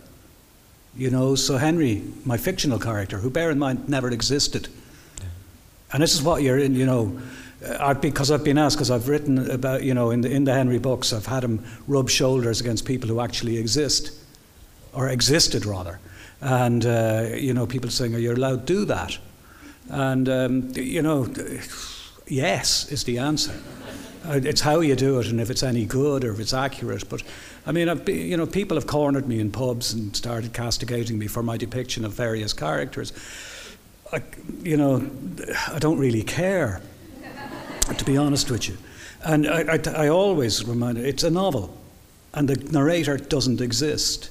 [0.97, 4.67] You know, so Henry, my fictional character, who bear in mind never existed.
[5.93, 7.21] And this is what you're in, you know,
[7.79, 10.53] I, because I've been asked, because I've written about, you know, in the, in the
[10.53, 14.11] Henry books, I've had him rub shoulders against people who actually exist,
[14.93, 15.99] or existed rather.
[16.41, 19.17] And, uh, you know, people saying, are you allowed to do that?
[19.89, 21.27] And, um, you know,
[22.27, 23.53] yes is the answer.
[24.27, 27.09] Uh, It's how you do it and if it's any good or if it's accurate.
[27.09, 27.23] But
[27.65, 31.27] I mean, I've, you know, people have cornered me in pubs and started castigating me
[31.27, 33.13] for my depiction of various characters.
[34.13, 34.21] I,
[34.63, 35.09] you know,
[35.71, 36.81] I don't really care,
[37.81, 38.77] to be honest with you.
[39.23, 41.77] And I, I, I always remind it's a novel,
[42.33, 44.29] and the narrator doesn't exist.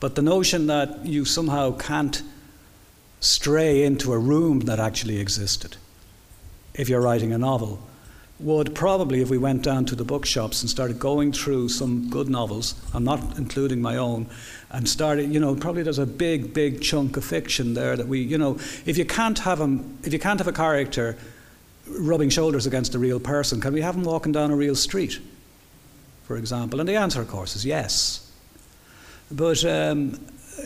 [0.00, 2.22] But the notion that you somehow can't
[3.20, 5.76] stray into a room that actually existed
[6.74, 7.80] if you're writing a novel
[8.38, 12.28] would probably, if we went down to the bookshops and started going through some good
[12.28, 14.26] novels, I'm not including my own,
[14.70, 18.20] and started, you know, probably there's a big, big chunk of fiction there that we,
[18.20, 21.16] you know, if you can't have a, if you can't have a character
[21.88, 25.20] rubbing shoulders against a real person, can we have them walking down a real street,
[26.24, 26.80] for example?
[26.80, 28.30] And the answer, of course, is yes.
[29.30, 30.20] But um,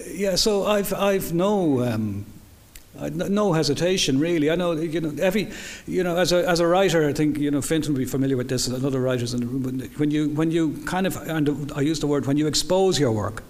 [0.09, 1.83] yeah, so I've I've no.
[1.83, 2.27] Um,
[2.95, 4.51] no hesitation, really.
[4.51, 5.49] I know, you know, every,
[5.87, 8.37] you know, as a, as a writer, I think, you know, Fintan will be familiar
[8.37, 9.91] with this, and other writers in the room.
[9.97, 13.13] When you, when you kind of, and I use the word, when you expose your
[13.13, 13.43] work,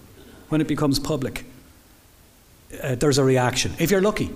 [0.51, 1.47] when it becomes public,
[2.83, 3.73] uh, there's a reaction.
[3.79, 4.31] If you're lucky,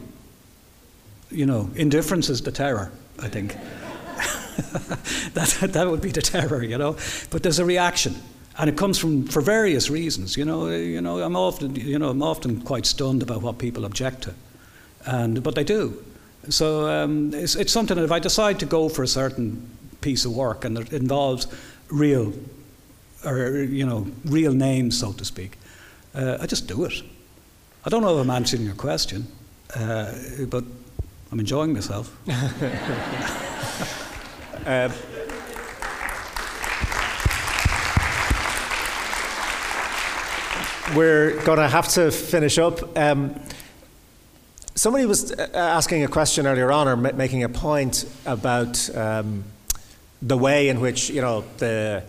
[1.30, 3.54] you know, indifference is the terror, I think.
[5.34, 6.96] that, that would be the terror, you know.
[7.30, 8.14] But there's a reaction.
[8.56, 10.68] And it comes from for various reasons, you know.
[10.68, 14.34] You know, I'm often, you know, I'm often quite stunned about what people object to
[15.06, 16.02] and but they do.
[16.48, 19.68] So um, it's, it's something that if I decide to go for a certain
[20.00, 21.46] piece of work and it involves
[21.88, 22.32] real,
[23.24, 25.58] or you know, real names, so to speak,
[26.14, 27.02] uh, I just do it.
[27.84, 29.26] I don't know if I'm answering your question,
[29.74, 30.12] uh,
[30.48, 30.64] but
[31.34, 32.16] I'm enjoying myself.
[34.66, 34.90] Um,
[40.96, 42.96] we're going to have to finish up.
[42.96, 43.38] Um,
[44.74, 49.44] somebody was uh, asking a question earlier on, or ma- making a point about um,
[50.22, 52.04] the way in which you know the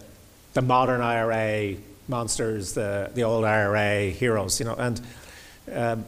[0.53, 1.75] the modern IRA
[2.07, 5.01] monsters, the the old IRA heroes, you know, and
[5.73, 6.05] um,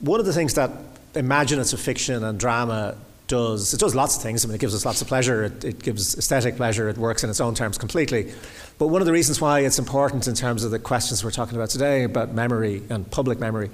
[0.00, 0.72] one of the things that
[1.14, 2.96] imaginative fiction and drama
[3.28, 4.44] does, it does lots of things.
[4.44, 5.44] I mean, it gives us lots of pleasure.
[5.44, 6.88] It, it gives aesthetic pleasure.
[6.88, 8.32] It works in its own terms completely.
[8.78, 11.56] But one of the reasons why it's important in terms of the questions we're talking
[11.56, 13.70] about today about memory and public memory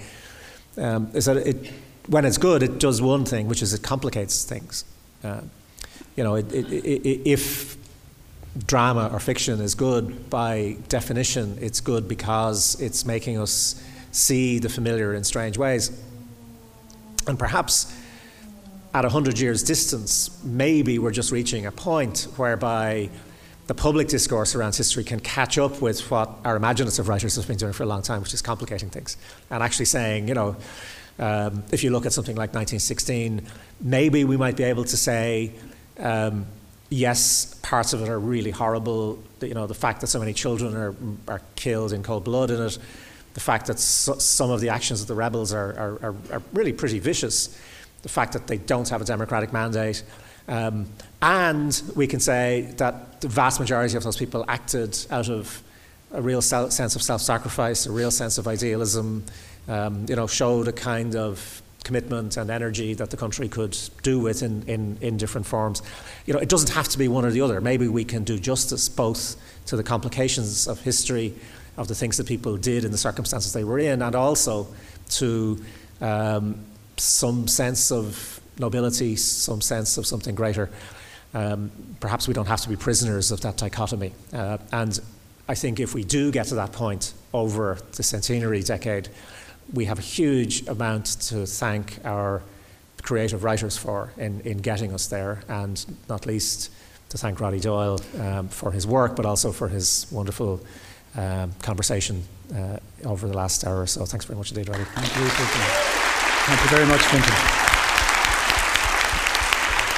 [0.77, 1.73] um, is that it,
[2.07, 4.85] when it's good, it does one thing, which is it complicates things.
[5.25, 5.51] Um,
[6.15, 7.77] you know, it, if
[8.67, 13.83] drama or fiction is good, by definition, it's good because it's making us
[14.13, 15.91] see the familiar in strange ways.
[17.29, 17.95] And perhaps
[18.95, 23.11] at 100 years' distance, maybe we're just reaching a point whereby
[23.67, 27.59] the public discourse around history can catch up with what our imaginative writers have been
[27.59, 29.19] doing for a long time, which is complicating things.
[29.51, 30.57] And actually saying, you know,
[31.19, 33.43] um, if you look at something like 1916,
[33.83, 35.53] maybe we might be able to say,
[35.99, 36.47] um,
[36.89, 39.23] yes, parts of it are really horrible.
[39.43, 40.95] You know, the fact that so many children are,
[41.27, 42.79] are killed in cold blood in it,
[43.35, 46.43] the fact that so, some of the actions of the rebels are, are, are, are
[46.53, 47.59] really pretty vicious,
[48.03, 50.03] the fact that they don't have a democratic mandate.
[50.49, 50.87] Um,
[51.21, 55.63] and we can say that the vast majority of those people acted out of
[56.13, 59.25] a real sense of self sacrifice, a real sense of idealism,
[59.69, 64.19] um, you know, showed a kind of commitment and energy that the country could do
[64.19, 65.83] with in, in, in different forms.
[66.27, 67.61] You know, it doesn't have to be one or the other.
[67.61, 71.35] Maybe we can do justice both to the complications of history,
[71.79, 74.67] of the things that people did in the circumstances they were in, and also
[75.09, 75.65] to
[76.01, 76.59] um,
[76.97, 80.69] some sense of nobility, some sense of something greater.
[81.33, 81.71] Um,
[82.01, 84.13] perhaps we don't have to be prisoners of that dichotomy.
[84.33, 84.99] Uh, and
[85.49, 89.09] I think if we do get to that point over the centenary decade,
[89.73, 92.43] we have a huge amount to thank our
[93.03, 96.71] creative writers for in, in getting us there, and not least
[97.11, 100.61] to thank Roddy Doyle um, for his work, but also for his wonderful
[101.17, 104.05] um, conversation uh, over the last hour or so.
[104.05, 104.85] Thanks very much indeed, Roddy.
[104.85, 105.61] Thank you, Quintin.
[106.47, 107.35] Thank you very much, Quintin.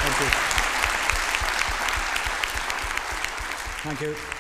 [0.02, 0.50] Thank you.
[3.82, 4.39] Thank you.